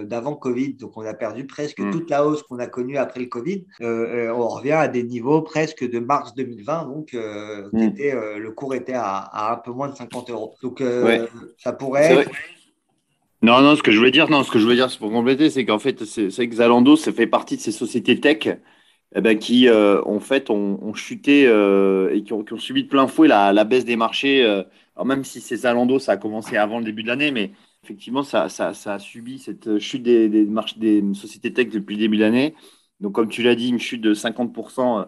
d'avant 0.04 0.36
Covid. 0.36 0.74
Donc 0.74 0.98
on 0.98 1.06
a 1.06 1.14
perdu 1.14 1.46
presque 1.46 1.80
mm. 1.80 1.92
toute 1.92 2.10
la 2.10 2.26
hausse 2.26 2.44
qu'on 2.44 2.60
a 2.60 2.68
connue 2.68 2.98
après 2.98 3.22
le 3.22 3.28
Covid. 3.28 3.66
on 3.80 4.48
revient 4.48 4.72
à 4.72 4.88
des 4.88 5.04
niveaux 5.04 5.42
presque 5.42 5.90
de 5.90 6.00
mars 6.00 6.34
2020. 6.36 6.86
Donc 6.86 7.14
mm. 7.14 7.78
était, 7.80 8.14
le 8.14 8.52
cours 8.52 8.76
était 8.76 8.96
à, 8.96 9.52
un 9.54 9.58
peu 9.58 9.72
moins 9.72 9.90
de 9.90 9.96
50 9.96 10.30
euros. 10.30 10.56
Donc 10.62 10.84
ça 11.58 11.74
pourrait. 11.74 12.26
Non, 13.44 13.62
non, 13.62 13.76
ce 13.76 13.82
que 13.82 13.92
je 13.92 13.98
voulais 13.98 14.12
dire, 14.12 14.30
non, 14.30 14.44
ce 14.44 14.52
que 14.52 14.60
je 14.60 14.68
veux 14.68 14.76
dire, 14.76 14.92
c'est 14.92 15.00
pour 15.00 15.12
compléter, 15.12 15.50
c'est 15.50 15.66
qu'en 15.66 15.80
fait, 15.80 16.06
c'est 16.06 16.48
que 16.48 16.56
Zalando, 16.56 16.96
ça 16.96 17.12
fait 17.12 17.26
partie 17.26 17.58
de 17.58 17.62
ces 17.62 17.72
sociétés 17.72 18.20
tech 18.20 18.50
eh 19.13 19.21
ben, 19.21 19.38
qui 19.38 19.67
euh, 19.67 20.02
en 20.06 20.19
fait 20.19 20.50
ont, 20.50 20.93
chuté 20.93 21.45
euh, 21.47 22.13
et 22.13 22.24
qui 22.24 22.34
ont, 22.34 22.45
subi 22.58 22.84
de 22.84 22.88
plein 22.88 23.08
fouet 23.08 23.28
la, 23.28 23.52
la 23.54 23.63
baisse 23.65 23.86
des 23.86 23.97
marchés. 23.97 24.43
Euh. 24.43 24.63
alors 24.95 25.06
même 25.06 25.24
si 25.26 25.41
c'est 25.41 25.58
Zalando, 25.58 26.00
ça 26.00 26.13
a 26.13 26.17
commencé 26.17 26.56
avant 26.58 26.80
le 26.80 26.86
début 26.86 27.04
de 27.04 27.10
l'année, 27.10 27.32
mais 27.32 27.52
effectivement, 27.84 28.24
ça, 28.24 28.47
ça, 28.50 28.74
ça, 28.74 28.95
a 28.95 29.00
subi 29.00 29.39
cette 29.39 29.80
chute 29.80 30.04
des, 30.04 30.30
des, 30.30 30.45
marches, 30.45 30.78
des 30.78 31.04
sociétés 31.13 31.52
tech 31.54 31.69
depuis 31.69 31.95
le 31.95 32.02
début 32.02 32.17
de 32.17 32.21
l'année. 32.24 32.56
Donc, 33.02 33.13
comme 33.13 33.28
tu 33.30 33.43
l'as 33.43 33.56
dit, 33.56 33.69
une 33.69 33.80
chute 33.80 34.02
de 34.02 34.13
50% 34.13 35.08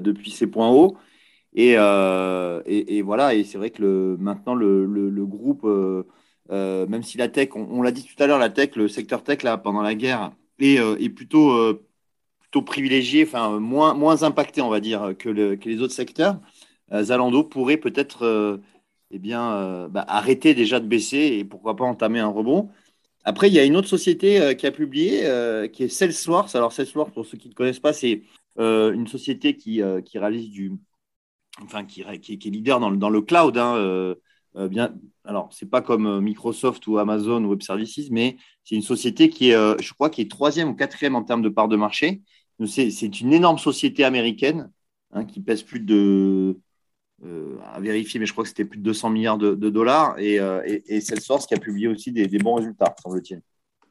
depuis 0.00 0.30
ces 0.30 0.46
points 0.46 0.68
hauts. 0.70 0.96
Et, 1.54 1.72
et, 1.74 2.96
et 2.98 3.02
voilà, 3.02 3.34
et 3.34 3.44
c'est 3.44 3.58
vrai 3.58 3.70
que 3.70 3.82
le, 3.82 4.16
maintenant, 4.18 4.54
le, 4.54 4.84
le, 4.86 5.26
groupe, 5.26 5.64
même 6.50 7.02
si 7.02 7.18
la 7.18 7.28
tech, 7.28 7.50
on, 7.54 7.68
on 7.70 7.82
l'a 7.82 7.92
dit 7.92 8.04
tout 8.04 8.20
à 8.22 8.26
l'heure, 8.26 8.38
la 8.38 8.50
tech, 8.50 8.76
le 8.76 8.88
secteur 8.88 9.22
tech, 9.22 9.42
là, 9.42 9.56
pendant 9.58 9.82
la 9.82 9.94
guerre, 9.94 10.32
est, 10.58 10.76
est 10.76 11.10
plutôt 11.10 11.80
plutôt 12.50 12.62
privilégié, 12.64 13.24
enfin 13.24 13.60
moins, 13.60 13.94
moins 13.94 14.24
impacté, 14.24 14.60
on 14.60 14.68
va 14.68 14.80
dire, 14.80 15.14
que, 15.18 15.28
les 15.28 15.80
autres 15.82 15.94
secteurs, 15.94 16.40
euh, 16.92 17.04
Zalando 17.04 17.44
pourrait 17.44 17.76
peut-être 17.76 18.24
euh, 18.24 18.58
eh 19.10 19.18
bien, 19.18 19.52
euh, 19.52 19.88
bah, 19.88 20.04
arrêter 20.08 20.54
déjà 20.54 20.80
de 20.80 20.86
baisser 20.86 21.18
et 21.18 21.44
pourquoi 21.44 21.76
pas 21.76 21.84
entamer 21.84 22.18
un 22.20 22.28
rebond. 22.28 22.70
Après, 23.24 23.48
il 23.48 23.54
y 23.54 23.58
a 23.58 23.64
une 23.64 23.76
autre 23.76 23.88
société 23.88 24.56
qui 24.56 24.66
a 24.66 24.72
publié, 24.72 25.20
qui 25.72 25.84
est 25.84 25.88
Salesforce. 25.88 26.54
Alors, 26.54 26.72
Salesforce, 26.72 27.12
pour 27.12 27.26
ceux 27.26 27.36
qui 27.36 27.50
ne 27.50 27.54
connaissent 27.54 27.80
pas, 27.80 27.92
c'est 27.92 28.22
une 28.58 29.06
société 29.06 29.56
qui, 29.56 29.82
qui, 30.06 30.18
réalise 30.18 30.48
du. 30.50 30.72
Enfin, 31.62 31.84
qui, 31.84 32.02
qui, 32.20 32.32
est 32.32 32.50
leader 32.50 32.80
dans 32.80 32.88
le, 32.88 32.96
dans 32.96 33.10
le 33.10 33.20
cloud. 33.20 33.58
Hein, 33.58 34.14
bien, 34.70 34.94
alors, 35.26 35.50
pas 35.70 35.82
comme 35.82 36.20
Microsoft 36.22 36.86
ou 36.86 36.96
Amazon 36.96 37.44
ou 37.44 37.50
Web 37.50 37.60
Services, 37.60 38.10
mais 38.10 38.38
c'est 38.64 38.74
une 38.74 38.82
société 38.82 39.28
qui 39.28 39.50
est, 39.50 39.82
je 39.82 39.92
crois, 39.92 40.08
qui 40.08 40.22
est 40.22 40.30
troisième 40.30 40.70
ou 40.70 40.74
quatrième 40.74 41.14
en 41.14 41.22
termes 41.22 41.42
de 41.42 41.50
part 41.50 41.68
de 41.68 41.76
marché 41.76 42.22
c'est 42.66 43.20
une 43.20 43.32
énorme 43.32 43.58
société 43.58 44.04
américaine 44.04 44.70
hein, 45.12 45.24
qui 45.24 45.40
pèse 45.40 45.62
plus 45.62 45.80
de 45.80 46.58
à 47.74 47.80
vérifier, 47.80 48.18
mais 48.18 48.24
je 48.24 48.32
crois 48.32 48.44
que 48.44 48.48
c'était 48.48 48.64
plus 48.64 48.78
de 48.78 48.82
200 48.82 49.10
milliards 49.10 49.36
de, 49.36 49.54
dollars. 49.54 50.18
Et, 50.18 50.40
et, 50.86 51.00
Salesforce 51.02 51.46
qui 51.46 51.52
a 51.52 51.58
publié 51.58 51.86
aussi 51.86 52.12
des, 52.12 52.26
bons 52.38 52.54
résultats, 52.54 52.94
semble-t-il. 53.02 53.42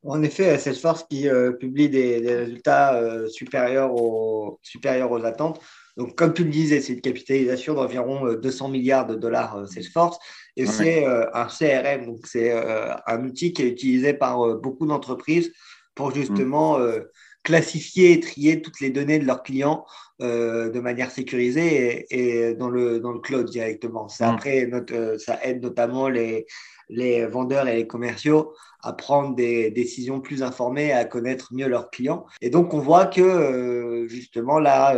En 0.04 0.24
effet, 0.24 0.58
Salesforce 0.58 1.04
qui 1.04 1.28
publie 1.60 1.90
des, 1.90 2.18
résultats 2.36 3.00
supérieurs, 3.30 3.94
aux, 3.94 4.60
supérieurs 4.64 5.12
aux 5.12 5.24
attentes. 5.24 5.62
Donc, 5.96 6.16
comme 6.16 6.34
tu 6.34 6.44
le 6.44 6.50
disais, 6.50 6.82
c'est 6.82 6.94
une 6.94 7.02
capitalisation 7.02 7.76
d'environ 7.76 8.34
200 8.34 8.70
milliards 8.70 9.06
de 9.06 9.14
dollars 9.14 9.68
Salesforce. 9.68 10.18
Et 10.56 10.66
c'est 10.66 11.06
un 11.06 11.46
CRM, 11.46 12.08
donc 12.08 12.26
c'est 12.26 12.52
un 12.52 13.24
outil 13.26 13.54
qui 13.54 13.62
est 13.62 13.68
utilisé 13.68 14.16
par 14.16 14.56
beaucoup 14.56 14.88
d'entreprises 14.88 15.52
pour 15.94 16.16
justement 16.16 16.80
mm. 16.80 17.04
Classifier 17.44 18.14
et 18.14 18.20
trier 18.20 18.62
toutes 18.62 18.80
les 18.80 18.90
données 18.90 19.20
de 19.20 19.26
leurs 19.26 19.44
clients 19.44 19.86
euh, 20.22 20.70
de 20.70 20.82
manière 20.82 21.12
sécurisée 21.12 22.06
et, 22.10 22.54
dans, 22.54 22.70
le, 22.70 23.00
dans 23.00 23.14
le 23.14 23.20
cloud 23.20 23.50
directement. 23.50 24.08
Mm. 24.20 24.24
après, 24.24 24.66
notre, 24.66 24.94
euh, 24.94 25.18
ça 25.18 25.40
aide 25.44 25.64
notamment 25.64 26.10
les, 26.10 26.46
les 26.90 27.26
vendeurs 27.26 27.70
et 27.70 27.78
les 27.78 27.88
commerciaux 27.88 28.54
à 28.84 28.92
prendre 28.92 29.34
des 29.34 29.72
décisions 29.72 30.20
plus 30.20 30.44
informées, 30.44 30.92
à 30.92 31.06
connaître 31.06 31.54
mieux 31.54 31.70
leurs 31.70 31.90
clients. 31.90 32.26
Et 32.42 32.50
donc, 32.50 32.74
on 32.74 32.80
voit 32.80 33.06
que 33.06 33.22
euh, 33.22 34.08
justement 34.10 34.60
là, 34.60 34.94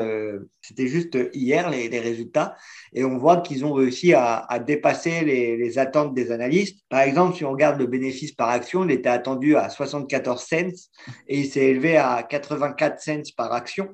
c'était 0.61 0.87
juste 0.87 1.17
hier 1.33 1.69
les, 1.69 1.87
les, 1.87 1.99
résultats, 1.99 2.55
et 2.93 3.03
on 3.03 3.17
voit 3.17 3.41
qu'ils 3.41 3.63
ont 3.63 3.73
réussi 3.73 4.13
à, 4.13 4.37
à 4.37 4.57
dépasser 4.57 5.23
les, 5.23 5.55
les, 5.57 5.77
attentes 5.77 6.15
des 6.15 6.31
analystes. 6.31 6.79
Par 6.89 7.01
exemple, 7.01 7.35
si 7.37 7.45
on 7.45 7.51
regarde 7.51 7.79
le 7.79 7.87
bénéfice 7.87 8.31
par 8.31 8.49
action, 8.49 8.85
il 8.85 8.91
était 8.91 9.09
attendu 9.09 9.55
à 9.55 9.69
74 9.69 10.41
cents 10.41 10.57
et 11.27 11.39
il 11.39 11.47
s'est 11.47 11.65
élevé 11.65 11.97
à 11.97 12.23
84 12.23 12.99
cents 12.99 13.33
par 13.35 13.53
action. 13.53 13.89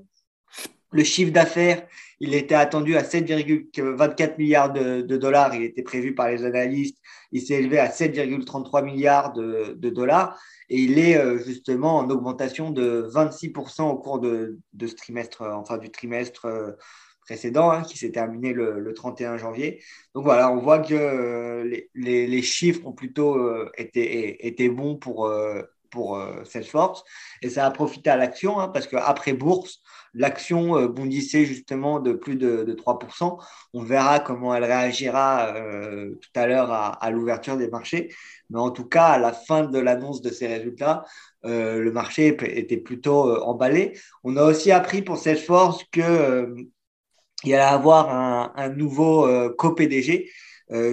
Le 0.91 1.03
chiffre 1.03 1.31
d'affaires, 1.31 1.85
il 2.19 2.33
était 2.33 2.55
attendu 2.55 2.95
à 2.95 3.03
7,24 3.03 4.37
milliards 4.37 4.71
de, 4.71 5.01
dollars. 5.17 5.53
Il 5.53 5.63
était 5.63 5.83
prévu 5.83 6.15
par 6.15 6.29
les 6.29 6.45
analystes. 6.45 6.97
Il 7.31 7.41
s'est 7.41 7.55
élevé 7.55 7.77
à 7.77 7.89
7,33 7.89 8.83
milliards 8.83 9.33
de, 9.33 9.89
dollars. 9.89 10.39
Et 10.69 10.81
il 10.81 10.97
est 10.97 11.17
euh, 11.17 11.37
justement 11.39 11.97
en 11.97 12.09
augmentation 12.09 12.71
de 12.71 13.09
26% 13.13 13.83
au 13.83 13.97
cours 13.97 14.19
de, 14.19 14.57
ce 14.79 14.95
trimestre, 14.95 15.43
enfin 15.43 15.77
du 15.77 15.89
trimestre 15.89 16.45
euh, 16.45 16.71
précédent, 17.21 17.71
hein, 17.71 17.83
qui 17.83 17.97
s'est 17.97 18.11
terminé 18.11 18.53
le, 18.53 18.93
31 18.93 19.37
janvier. 19.37 19.81
Donc 20.15 20.23
voilà, 20.23 20.51
on 20.51 20.57
voit 20.57 20.79
que 20.79 20.93
euh, 20.93 21.81
les, 21.95 22.41
chiffres 22.41 22.85
ont 22.85 22.93
plutôt 22.93 23.37
été, 23.77 24.69
bons 24.69 24.95
pour, 24.95 25.29
pour 25.89 26.21
Salesforce. 26.45 27.03
Et 27.41 27.49
ça 27.49 27.65
a 27.65 27.71
profité 27.71 28.09
à 28.09 28.17
l'action, 28.17 28.59
hein, 28.59 28.67
parce 28.69 28.87
qu'après 28.87 29.33
bourse, 29.33 29.81
l'action 30.17 30.77
euh, 30.77 30.87
bondissait 30.87 31.45
justement 31.45 31.99
de 31.99 32.13
plus 32.13 32.35
de, 32.35 32.73
3%. 32.73 33.39
On 33.73 33.83
verra 33.83 34.19
comment 34.19 34.53
elle 34.53 34.65
réagira 34.65 35.55
euh, 35.55 36.15
tout 36.15 36.39
à 36.39 36.47
l'heure 36.47 36.71
à, 36.71 37.11
l'ouverture 37.11 37.57
des 37.57 37.69
marchés. 37.69 38.13
Mais 38.49 38.59
en 38.59 38.71
tout 38.71 38.85
cas, 38.85 39.05
à 39.05 39.17
la 39.17 39.33
fin 39.33 39.65
de 39.65 39.79
l'annonce 39.79 40.21
de 40.21 40.29
ces 40.29 40.47
résultats, 40.47 41.05
euh, 41.45 41.79
le 41.79 41.91
marché 41.91 42.27
était 42.27 42.77
plutôt 42.77 43.41
emballé. 43.43 43.97
On 44.23 44.35
a 44.37 44.43
aussi 44.43 44.71
appris 44.71 45.01
pour 45.01 45.17
Salesforce 45.17 45.83
qu'il 45.91 46.67
y 47.43 47.53
allait 47.53 47.63
avoir 47.63 48.09
un, 48.57 48.69
nouveau 48.69 49.27
co-PDG 49.57 50.29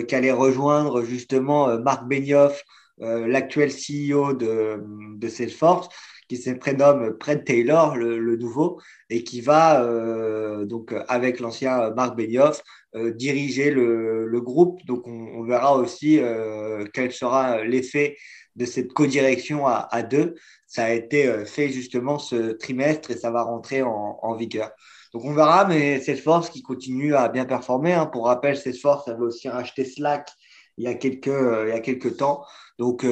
qui 0.09 0.15
allait 0.15 0.33
rejoindre 0.33 1.03
justement 1.03 1.79
Marc 1.79 2.07
Benioff, 2.07 2.63
l'actuel 2.99 3.71
CEO 3.71 4.35
de, 4.35 5.29
Salesforce 5.29 5.89
qui 6.29 6.37
se 6.37 6.51
prénomme 6.51 7.17
Fred 7.21 7.45
Taylor, 7.45 7.97
le, 7.97 8.37
nouveau, 8.37 8.81
et 9.11 9.25
qui 9.25 9.41
va, 9.41 9.83
euh, 9.83 10.65
donc, 10.65 10.95
avec 11.09 11.41
l'ancien 11.41 11.91
Marc 11.91 12.17
Benioff, 12.17 12.63
euh, 12.95 13.13
diriger 13.13 13.71
le, 13.71 14.41
groupe. 14.41 14.81
Donc, 14.87 15.07
on, 15.07 15.43
verra 15.45 15.77
aussi 15.77 16.19
euh, 16.19 16.85
quel 16.93 17.13
sera 17.13 17.65
l'effet 17.65 18.17
de 18.57 18.65
cette 18.65 18.93
co-direction 18.93 19.67
à, 19.67 20.03
deux. 20.03 20.35
Ça 20.67 20.85
a 20.85 20.91
été 20.91 21.45
fait 21.45 21.69
justement 21.69 22.19
ce 22.19 22.53
trimestre 22.53 23.11
et 23.11 23.17
ça 23.17 23.31
va 23.31 23.43
rentrer 23.43 23.83
en, 23.83 24.35
vigueur. 24.37 24.71
Donc, 25.13 25.25
on 25.25 25.35
verra, 25.35 25.65
mais 25.67 26.01
Salesforce 26.01 26.51
qui 26.51 26.63
continue 26.63 27.15
à 27.15 27.29
bien 27.29 27.45
performer. 27.45 27.93
Hein. 27.93 28.07
Pour 28.07 28.27
rappel, 28.27 28.57
Salesforce 28.57 29.09
avait 29.09 29.23
aussi 29.23 29.49
racheté 29.49 29.85
Slack 29.85 30.29
il 30.77 30.85
y 30.85 30.89
a 30.89 30.95
quelques, 30.95 31.27
il 31.27 31.69
y 31.69 31.73
a 31.73 31.81
quelques 31.81 32.17
temps. 32.17 32.45
Donc, 32.79 33.07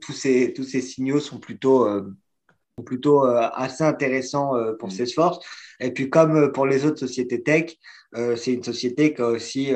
tous, 0.00 0.12
ces, 0.12 0.52
tous 0.54 0.64
ces 0.64 0.80
signaux 0.80 1.20
sont 1.20 1.38
plutôt 1.38 1.86
plutôt 2.82 3.24
euh, 3.24 3.48
assez 3.52 3.84
intéressant 3.84 4.56
euh, 4.56 4.72
pour 4.72 4.88
mm. 4.88 4.92
Salesforce. 4.92 5.38
Et 5.80 5.92
puis, 5.92 6.10
comme 6.10 6.36
euh, 6.36 6.48
pour 6.48 6.66
les 6.66 6.84
autres 6.84 6.98
sociétés 6.98 7.42
tech, 7.42 7.76
c'est 8.36 8.52
une 8.52 8.62
société 8.62 9.12
qui 9.12 9.22
a 9.22 9.26
aussi 9.26 9.72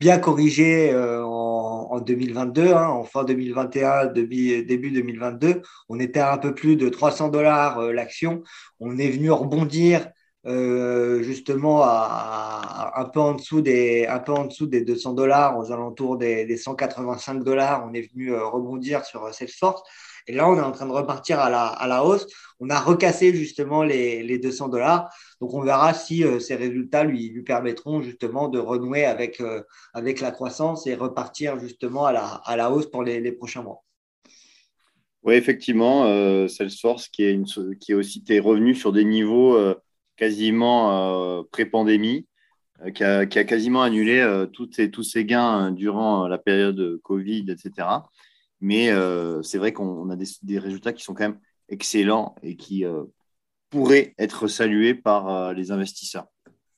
bien 0.00 0.18
corrigé 0.18 0.90
en, 0.96 2.00
2022, 2.00 2.72
hein, 2.72 2.88
en 2.88 3.04
fin 3.04 3.24
2021, 3.24 4.06
début, 4.06 4.64
début 4.64 4.90
2022. 4.90 5.60
On 5.90 6.00
était 6.00 6.20
à 6.20 6.32
un 6.32 6.38
peu 6.38 6.54
plus 6.54 6.76
de 6.76 6.88
300 6.88 7.28
dollars 7.28 7.92
l'action. 7.92 8.42
On 8.78 8.96
est 8.96 9.10
venu 9.10 9.30
rebondir 9.30 10.08
justement 10.44 11.82
à, 11.82 12.92
un 12.96 13.04
peu 13.04 13.20
en 13.20 13.34
dessous 13.34 13.60
des 13.60 14.06
un 14.06 14.20
peu 14.20 14.32
en 14.32 14.46
dessous 14.46 14.66
des 14.66 14.80
200 14.80 15.12
dollars 15.12 15.58
aux 15.58 15.70
alentours 15.70 16.16
des, 16.16 16.46
des 16.46 16.56
185 16.56 17.44
dollars 17.44 17.86
on 17.86 17.92
est 17.92 18.10
venu 18.10 18.34
rebondir 18.34 19.04
sur 19.04 19.34
Salesforce 19.34 19.82
et 20.26 20.32
là, 20.32 20.48
on 20.48 20.56
est 20.56 20.60
en 20.60 20.72
train 20.72 20.86
de 20.86 20.92
repartir 20.92 21.40
à 21.40 21.50
la, 21.50 21.66
à 21.66 21.86
la 21.86 22.04
hausse. 22.04 22.26
On 22.60 22.70
a 22.70 22.78
recassé 22.78 23.34
justement 23.34 23.82
les, 23.82 24.22
les 24.22 24.38
200 24.38 24.68
dollars. 24.68 25.12
Donc, 25.40 25.54
on 25.54 25.60
verra 25.60 25.94
si 25.94 26.24
euh, 26.24 26.38
ces 26.38 26.54
résultats 26.54 27.04
lui, 27.04 27.30
lui 27.30 27.42
permettront 27.42 28.00
justement 28.02 28.48
de 28.48 28.58
renouer 28.58 29.04
avec, 29.04 29.40
euh, 29.40 29.62
avec 29.94 30.20
la 30.20 30.30
croissance 30.30 30.86
et 30.86 30.94
repartir 30.94 31.58
justement 31.58 32.06
à 32.06 32.12
la, 32.12 32.26
à 32.26 32.56
la 32.56 32.70
hausse 32.70 32.86
pour 32.86 33.02
les, 33.02 33.20
les 33.20 33.32
prochains 33.32 33.62
mois. 33.62 33.82
Oui, 35.22 35.34
effectivement, 35.34 36.04
euh, 36.04 36.48
Salesforce 36.48 37.08
qui 37.08 37.24
est, 37.24 37.32
une, 37.32 37.46
qui 37.78 37.92
est 37.92 37.94
aussi 37.96 38.22
tes 38.24 38.40
revenus 38.40 38.78
sur 38.78 38.92
des 38.92 39.04
niveaux 39.04 39.58
quasiment 40.20 41.42
pré-pandémie, 41.50 42.26
qui 42.94 43.02
a, 43.02 43.26
qui, 43.26 43.38
a, 43.38 43.44
quasiment 43.44 43.82
annulé 43.82 44.46
tous 44.52 45.02
ces 45.02 45.24
gains 45.24 45.72
durant 45.72 46.28
la 46.28 46.38
période 46.38 47.00
Covid, 47.02 47.46
etc. 47.48 47.86
Mais 48.60 48.90
euh, 48.90 49.42
c'est 49.42 49.58
vrai 49.58 49.72
qu'on 49.72 50.10
a 50.10 50.16
des, 50.16 50.58
résultats 50.58 50.92
qui 50.92 51.02
sont 51.02 51.14
quand 51.14 51.24
même 51.24 51.38
excellents 51.68 52.34
et 52.42 52.56
qui 52.56 52.84
euh, 52.84 53.04
pourraient 53.70 54.14
être 54.18 54.48
salués 54.48 54.94
par 54.94 55.28
euh, 55.28 55.52
les 55.52 55.70
investisseurs. 55.70 56.26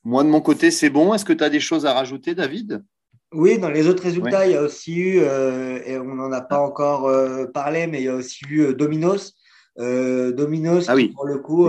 Moi, 0.03 0.23
de 0.23 0.29
mon 0.29 0.41
côté, 0.41 0.71
c'est 0.71 0.89
bon. 0.89 1.13
Est-ce 1.13 1.25
que 1.25 1.33
tu 1.33 1.43
as 1.43 1.49
des 1.49 1.59
choses 1.59 1.85
à 1.85 1.93
rajouter, 1.93 2.35
David? 2.35 2.83
Oui, 3.33 3.57
dans 3.57 3.69
les 3.69 3.87
autres 3.87 4.03
résultats, 4.03 4.45
il 4.45 4.53
y 4.53 4.55
a 4.55 4.61
aussi 4.61 4.95
eu, 4.95 5.17
et 5.17 5.97
on 5.97 6.15
n'en 6.15 6.31
a 6.31 6.41
pas 6.41 6.59
encore 6.59 7.09
parlé, 7.51 7.87
mais 7.87 8.01
il 8.01 8.03
y 8.03 8.09
a 8.09 8.15
aussi 8.15 8.45
eu 8.47 8.75
Dominos. 8.75 9.33
Dominos, 9.75 10.87
ah 10.87 10.95
pour 11.15 11.25
le 11.25 11.39
coup, 11.39 11.67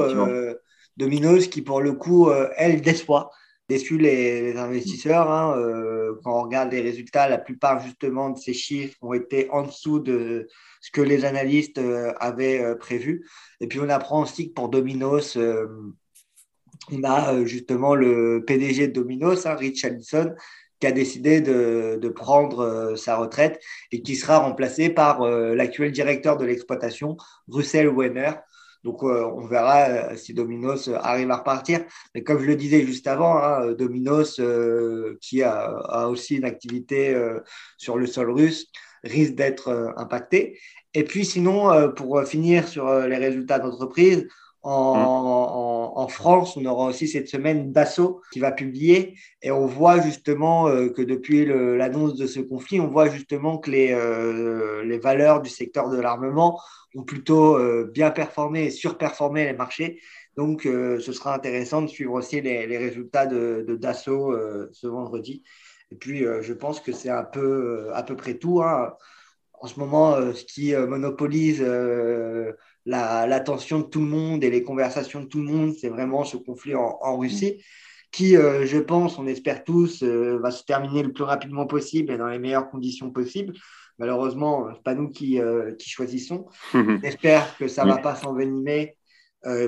Dominos, 0.96 1.48
qui 1.48 1.62
pour 1.62 1.80
le 1.80 1.92
coup, 1.92 2.30
elle 2.56 2.80
déçoit 2.80 3.30
déçu 3.68 3.98
les, 3.98 4.56
investisseurs. 4.56 5.30
Hein, 5.30 5.56
euh, 5.56 6.14
quand 6.22 6.38
on 6.38 6.42
regarde 6.42 6.72
les 6.72 6.80
résultats, 6.80 7.28
la 7.28 7.38
plupart 7.38 7.80
justement 7.80 8.30
de 8.30 8.38
ces 8.38 8.52
chiffres 8.52 8.96
ont 9.02 9.14
été 9.14 9.48
en 9.50 9.62
dessous 9.62 9.98
de 10.00 10.48
ce 10.80 10.90
que 10.90 11.00
les 11.00 11.24
analystes 11.24 11.78
euh, 11.78 12.12
avaient 12.20 12.62
euh, 12.62 12.74
prévu. 12.74 13.26
Et 13.60 13.66
puis 13.66 13.80
on 13.80 13.88
apprend 13.88 14.22
aussi 14.22 14.48
que 14.48 14.54
pour 14.54 14.68
Dominos, 14.68 15.38
on 16.92 17.04
a 17.04 17.44
justement 17.44 17.94
le 17.94 18.44
PDG 18.46 18.88
de 18.88 18.92
Dominos, 18.92 19.46
hein, 19.46 19.54
Rich 19.54 19.84
Allison, 19.84 20.34
qui 20.80 20.86
a 20.86 20.92
décidé 20.92 21.40
de, 21.40 21.98
de 22.00 22.08
prendre 22.10 22.94
sa 22.96 23.16
retraite 23.16 23.58
et 23.90 24.02
qui 24.02 24.16
sera 24.16 24.38
remplacé 24.38 24.90
par 24.90 25.24
l'actuel 25.26 25.92
directeur 25.92 26.36
de 26.36 26.44
l'exploitation, 26.44 27.16
Russell 27.48 27.88
Wenner. 27.88 28.32
Donc, 28.84 29.02
euh, 29.02 29.24
on 29.24 29.46
verra 29.46 29.88
euh, 29.88 30.16
si 30.16 30.34
Dominos 30.34 30.88
euh, 30.88 30.96
arrive 31.00 31.30
à 31.30 31.38
repartir. 31.38 31.84
Mais 32.14 32.22
comme 32.22 32.38
je 32.38 32.44
le 32.44 32.54
disais 32.54 32.84
juste 32.84 33.06
avant, 33.06 33.38
hein, 33.38 33.72
Dominos, 33.72 34.40
qui 35.20 35.42
a, 35.42 36.08
aussi 36.08 36.36
une 36.36 36.44
activité 36.44 37.16
sur 37.78 37.96
le 37.96 38.06
sol 38.06 38.30
russe, 38.30 38.66
risque 39.02 39.34
d'être 39.34 39.94
impacté. 39.96 40.58
Et 40.92 41.04
puis, 41.04 41.24
sinon, 41.24 41.92
pour 41.92 42.22
finir 42.24 42.68
sur 42.68 42.92
les 43.06 43.16
résultats 43.16 43.58
d'entreprise, 43.58 44.28
en, 44.64 45.92
en, 45.96 46.08
France, 46.08 46.56
on 46.56 46.64
aura 46.64 46.86
aussi 46.86 47.06
cette 47.06 47.28
semaine 47.28 47.72
Dassault 47.72 48.22
qui 48.32 48.40
va 48.40 48.50
publier 48.50 49.14
et 49.42 49.50
on 49.50 49.66
voit 49.66 50.00
justement 50.00 50.66
que 50.66 51.02
depuis 51.02 51.44
l'annonce 51.44 52.16
de 52.16 52.26
ce 52.26 52.40
conflit, 52.40 52.80
on 52.80 52.88
voit 52.88 53.08
justement 53.08 53.58
que 53.58 53.70
les, 53.70 53.88
les 54.84 54.98
valeurs 54.98 55.42
du 55.42 55.50
secteur 55.50 55.90
de 55.90 56.00
l'armement 56.00 56.58
ont 56.94 57.02
plutôt 57.02 57.56
euh, 57.56 57.90
bien 57.92 58.10
performé 58.10 58.66
et 58.66 58.70
surperformé 58.70 59.44
les 59.44 59.52
marchés. 59.52 60.00
Donc, 60.36 60.66
euh, 60.66 61.00
ce 61.00 61.12
sera 61.12 61.34
intéressant 61.34 61.82
de 61.82 61.86
suivre 61.86 62.14
aussi 62.14 62.40
les, 62.40 62.78
résultats 62.78 63.26
de, 63.26 63.76
Dassault 63.80 64.32
euh, 64.32 64.68
ce 64.72 64.86
vendredi. 64.86 65.42
Et 65.90 65.96
puis, 65.96 66.24
je 66.40 66.52
pense 66.52 66.80
que 66.80 66.92
c'est 66.92 67.10
un 67.10 67.22
peu 67.22 67.90
à 67.92 68.02
peu 68.02 68.16
près 68.16 68.34
tout. 68.34 68.62
Hein. 68.62 68.94
En 69.52 69.68
ce 69.68 69.78
moment, 69.78 70.16
ce 70.32 70.44
qui 70.44 70.74
monopolise 70.74 71.64
l'attention 72.86 73.80
de 73.80 73.84
tout 73.84 74.00
le 74.00 74.06
monde 74.06 74.44
et 74.44 74.50
les 74.50 74.62
conversations 74.62 75.22
de 75.22 75.26
tout 75.26 75.38
le 75.40 75.50
monde, 75.50 75.74
c'est 75.78 75.88
vraiment 75.88 76.24
ce 76.24 76.36
conflit 76.36 76.74
en, 76.74 77.18
Russie 77.18 77.62
qui, 78.10 78.36
euh, 78.36 78.64
je 78.64 78.78
pense, 78.78 79.18
on 79.18 79.26
espère 79.26 79.64
tous, 79.64 80.04
euh, 80.04 80.38
va 80.40 80.52
se 80.52 80.62
terminer 80.62 81.02
le 81.02 81.12
plus 81.12 81.24
rapidement 81.24 81.66
possible 81.66 82.12
et 82.12 82.16
dans 82.16 82.28
les 82.28 82.38
meilleures 82.38 82.70
conditions 82.70 83.10
possibles. 83.10 83.54
Malheureusement, 83.98 84.68
ce 84.68 84.74
n'est 84.74 84.82
pas 84.82 84.94
nous 84.94 85.08
qui, 85.08 85.40
qui 85.78 85.88
choisissons. 85.90 86.46
J'espère 87.02 87.56
que 87.56 87.68
ça 87.68 87.84
ne 87.84 87.90
va 87.90 87.98
pas 87.98 88.16
s'envenimer 88.16 88.96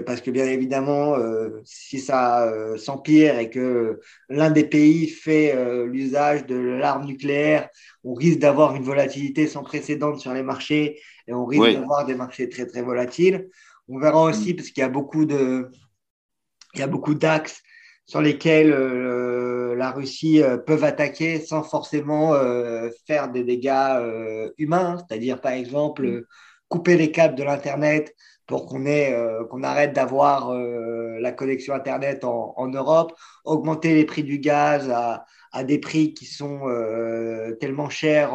parce 0.05 0.21
que 0.21 0.31
bien 0.33 0.47
évidemment, 0.47 1.17
si 1.63 2.01
ça 2.01 2.53
s'empire 2.77 3.39
et 3.39 3.51
que 3.51 4.01
l'un 4.29 4.51
des 4.51 4.65
pays 4.65 5.07
fait 5.07 5.55
l'usage 5.87 6.45
de 6.47 6.57
l'arme 6.57 7.07
nucléaire, 7.07 7.69
on 8.03 8.15
risque 8.15 8.41
d'avoir 8.41 8.75
une 8.75 8.83
volatilité 8.83 9.47
sans 9.47 9.63
précédent 9.63 10.19
sur 10.19 10.35
les 10.35 10.43
marchés 10.43 10.99
et 11.27 11.35
on 11.35 11.45
risque 11.45 11.73
d'avoir 11.73 12.05
des 12.05 12.15
marchés 12.15 12.49
très 12.49 12.67
très 12.67 12.83
volatiles. 12.83 13.49
On 13.89 13.99
verra 13.99 14.23
aussi 14.23 14.53
mm. 14.53 14.57
parce 14.57 14.69
qu'il 14.71 14.81
y 14.81 14.85
a 14.85 14.89
beaucoup 14.89 15.25
de, 15.25 15.71
il 16.75 16.81
y 16.81 16.83
a 16.83 16.87
beaucoup 16.87 17.15
d'axes 17.15 17.63
sur 18.07 18.21
lesquels 18.21 18.73
euh, 18.73 19.75
la 19.75 19.91
Russie 19.91 20.43
euh, 20.43 20.57
peut 20.57 20.83
attaquer 20.83 21.41
sans 21.41 21.63
forcément 21.63 22.35
euh, 22.35 22.89
faire 23.07 23.31
des 23.31 23.43
dégâts 23.43 24.53
humains, 24.59 24.97
c'est-à-dire 24.99 25.41
par 25.41 25.53
exemple 25.53 26.07
mm. 26.07 26.25
couper 26.69 26.97
les 26.97 27.11
câbles 27.11 27.35
de 27.35 27.43
l'Internet 27.43 28.15
pour 28.47 28.67
qu'on 28.67 28.85
qu'on 29.51 29.63
arrête 29.65 29.93
d'avoir 29.93 30.55
la 30.55 31.33
connexion 31.33 31.75
Internet 31.75 32.23
en, 32.23 32.55
en, 32.57 32.69
Europe, 32.69 33.13
augmenter 33.45 33.93
les 33.95 34.05
prix 34.05 34.23
du 34.23 34.39
gaz 34.39 34.89
à, 34.89 35.27
à 35.57 35.65
des 35.65 35.79
prix 35.79 36.13
qui 36.13 36.27
sont 36.27 36.69
euh, 36.69 37.53
tellement 37.53 37.89
chers 37.89 38.33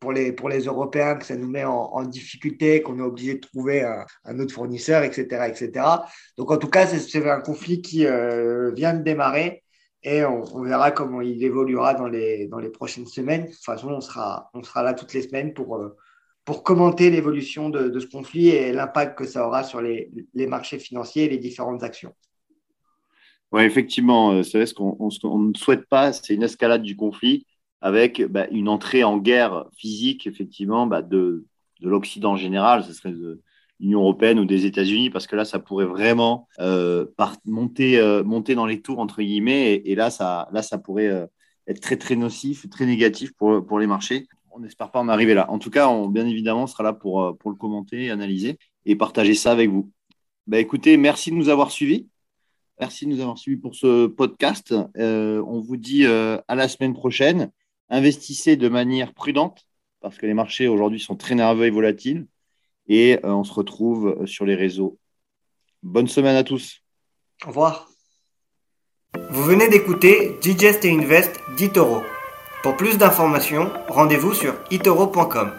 pour, 0.00 0.12
les, 0.12 0.32
pour 0.32 0.50
les 0.50 0.64
Européens 0.64 1.14
que 1.14 1.24
ça 1.24 1.34
nous 1.34 1.48
met 1.48 1.64
en, 1.64 2.02
difficulté, 2.02 2.82
qu'on 2.82 2.98
est 2.98 3.02
obligé 3.02 3.36
de 3.36 3.40
trouver 3.40 3.82
un, 3.82 4.38
autre 4.38 4.52
fournisseur, 4.52 5.02
etc., 5.02 5.46
etc. 5.48 5.86
Donc 6.36 6.50
en 6.50 6.58
tout 6.58 6.68
cas, 6.68 6.86
c'est 6.86 7.26
un 7.26 7.40
conflit 7.40 7.80
qui 7.80 8.04
euh, 8.04 8.70
vient 8.72 8.92
de 8.92 9.02
démarrer 9.02 9.62
et 10.02 10.26
on, 10.26 10.62
verra 10.62 10.90
comment 10.90 11.22
il 11.22 11.42
évoluera 11.42 11.94
dans 11.94 12.06
les, 12.06 12.48
dans 12.48 12.58
les 12.58 12.68
prochaines 12.68 13.06
semaines. 13.06 13.46
De 13.46 13.50
toute 13.50 13.64
façon, 13.64 13.88
on 13.88 14.02
sera, 14.02 14.50
on 14.52 14.62
sera 14.62 14.82
là 14.82 14.92
toutes 14.92 15.14
les 15.14 15.22
semaines 15.22 15.54
pour, 15.54 15.76
euh, 15.76 15.96
pour 16.44 16.62
commenter 16.62 17.08
l'évolution 17.08 17.70
de, 17.70 17.88
de, 17.88 17.98
ce 17.98 18.06
conflit 18.08 18.48
et 18.48 18.72
l'impact 18.72 19.16
que 19.16 19.26
ça 19.26 19.46
aura 19.46 19.64
sur 19.64 19.80
les, 19.80 20.10
les 20.34 20.46
marchés 20.46 20.78
financiers 20.78 21.24
et 21.24 21.28
les 21.30 21.38
différentes 21.38 21.82
actions. 21.82 22.14
Oui, 23.52 23.62
effectivement, 23.62 24.32
euh, 24.32 24.42
c'est 24.42 24.66
ce 24.66 24.74
qu'on 24.74 25.38
ne 25.38 25.54
souhaite 25.56 25.86
pas, 25.88 26.12
c'est 26.12 26.34
une 26.34 26.42
escalade 26.42 26.82
du 26.82 26.96
conflit 26.96 27.46
avec 27.80 28.22
bah, 28.22 28.46
une 28.50 28.68
entrée 28.68 29.04
en 29.04 29.16
guerre 29.18 29.66
physique, 29.76 30.26
effectivement, 30.26 30.86
bah, 30.86 31.00
de, 31.00 31.46
de 31.80 31.88
l'Occident 31.88 32.32
en 32.32 32.36
général, 32.36 32.84
ce 32.84 32.92
serait 32.92 33.12
de 33.12 33.40
l'Union 33.80 34.00
européenne 34.00 34.38
ou 34.38 34.44
des 34.44 34.66
États-Unis, 34.66 35.08
parce 35.10 35.26
que 35.26 35.36
là, 35.36 35.44
ça 35.44 35.60
pourrait 35.60 35.86
vraiment 35.86 36.48
euh, 36.60 37.06
monter, 37.46 37.98
euh, 37.98 38.22
monter 38.22 38.54
dans 38.54 38.66
les 38.66 38.82
tours, 38.82 38.98
entre 38.98 39.22
guillemets, 39.22 39.74
et, 39.84 39.94
là, 39.94 40.10
ça, 40.10 40.48
là, 40.52 40.62
ça 40.62 40.76
pourrait 40.76 41.28
être 41.66 41.80
très, 41.80 41.96
très 41.96 42.16
nocif, 42.16 42.68
très 42.68 42.84
négatif 42.84 43.32
pour, 43.34 43.64
pour 43.64 43.78
les 43.78 43.86
marchés. 43.86 44.26
On 44.50 44.60
n'espère 44.60 44.90
pas 44.90 45.00
en 45.00 45.08
arriver 45.08 45.34
là. 45.34 45.50
En 45.50 45.58
tout 45.58 45.70
cas, 45.70 45.88
on, 45.88 46.08
bien 46.08 46.26
évidemment, 46.26 46.64
on 46.64 46.66
sera 46.66 46.82
là 46.82 46.92
pour, 46.92 47.38
pour 47.38 47.50
le 47.50 47.56
commenter, 47.56 48.10
analyser 48.10 48.58
et 48.84 48.96
partager 48.96 49.34
ça 49.34 49.52
avec 49.52 49.70
vous. 49.70 49.90
Bah, 50.48 50.58
écoutez, 50.58 50.96
merci 50.96 51.30
de 51.30 51.36
nous 51.36 51.48
avoir 51.48 51.70
suivis. 51.70 52.08
Merci 52.80 53.06
de 53.06 53.10
nous 53.10 53.20
avoir 53.20 53.38
suivis 53.38 53.60
pour 53.60 53.74
ce 53.74 54.06
podcast. 54.06 54.74
Euh, 54.96 55.42
on 55.46 55.60
vous 55.60 55.76
dit 55.76 56.06
euh, 56.06 56.38
à 56.46 56.54
la 56.54 56.68
semaine 56.68 56.94
prochaine. 56.94 57.50
Investissez 57.88 58.56
de 58.56 58.68
manière 58.68 59.14
prudente 59.14 59.66
parce 60.00 60.16
que 60.16 60.26
les 60.26 60.34
marchés 60.34 60.68
aujourd'hui 60.68 61.00
sont 61.00 61.16
très 61.16 61.34
nerveux 61.34 61.66
et 61.66 61.70
volatiles. 61.70 62.26
Et 62.86 63.18
euh, 63.24 63.34
on 63.34 63.42
se 63.42 63.52
retrouve 63.52 64.24
sur 64.26 64.46
les 64.46 64.54
réseaux. 64.54 64.98
Bonne 65.82 66.08
semaine 66.08 66.36
à 66.36 66.44
tous. 66.44 66.82
Au 67.44 67.48
revoir. 67.48 67.88
Vous 69.30 69.42
venez 69.42 69.68
d'écouter 69.68 70.36
Digest 70.40 70.84
et 70.84 70.92
Invest 70.92 71.40
d'Itoro. 71.56 72.02
Pour 72.62 72.76
plus 72.76 72.96
d'informations, 72.96 73.70
rendez-vous 73.88 74.34
sur 74.34 74.54
itoro.com. 74.70 75.52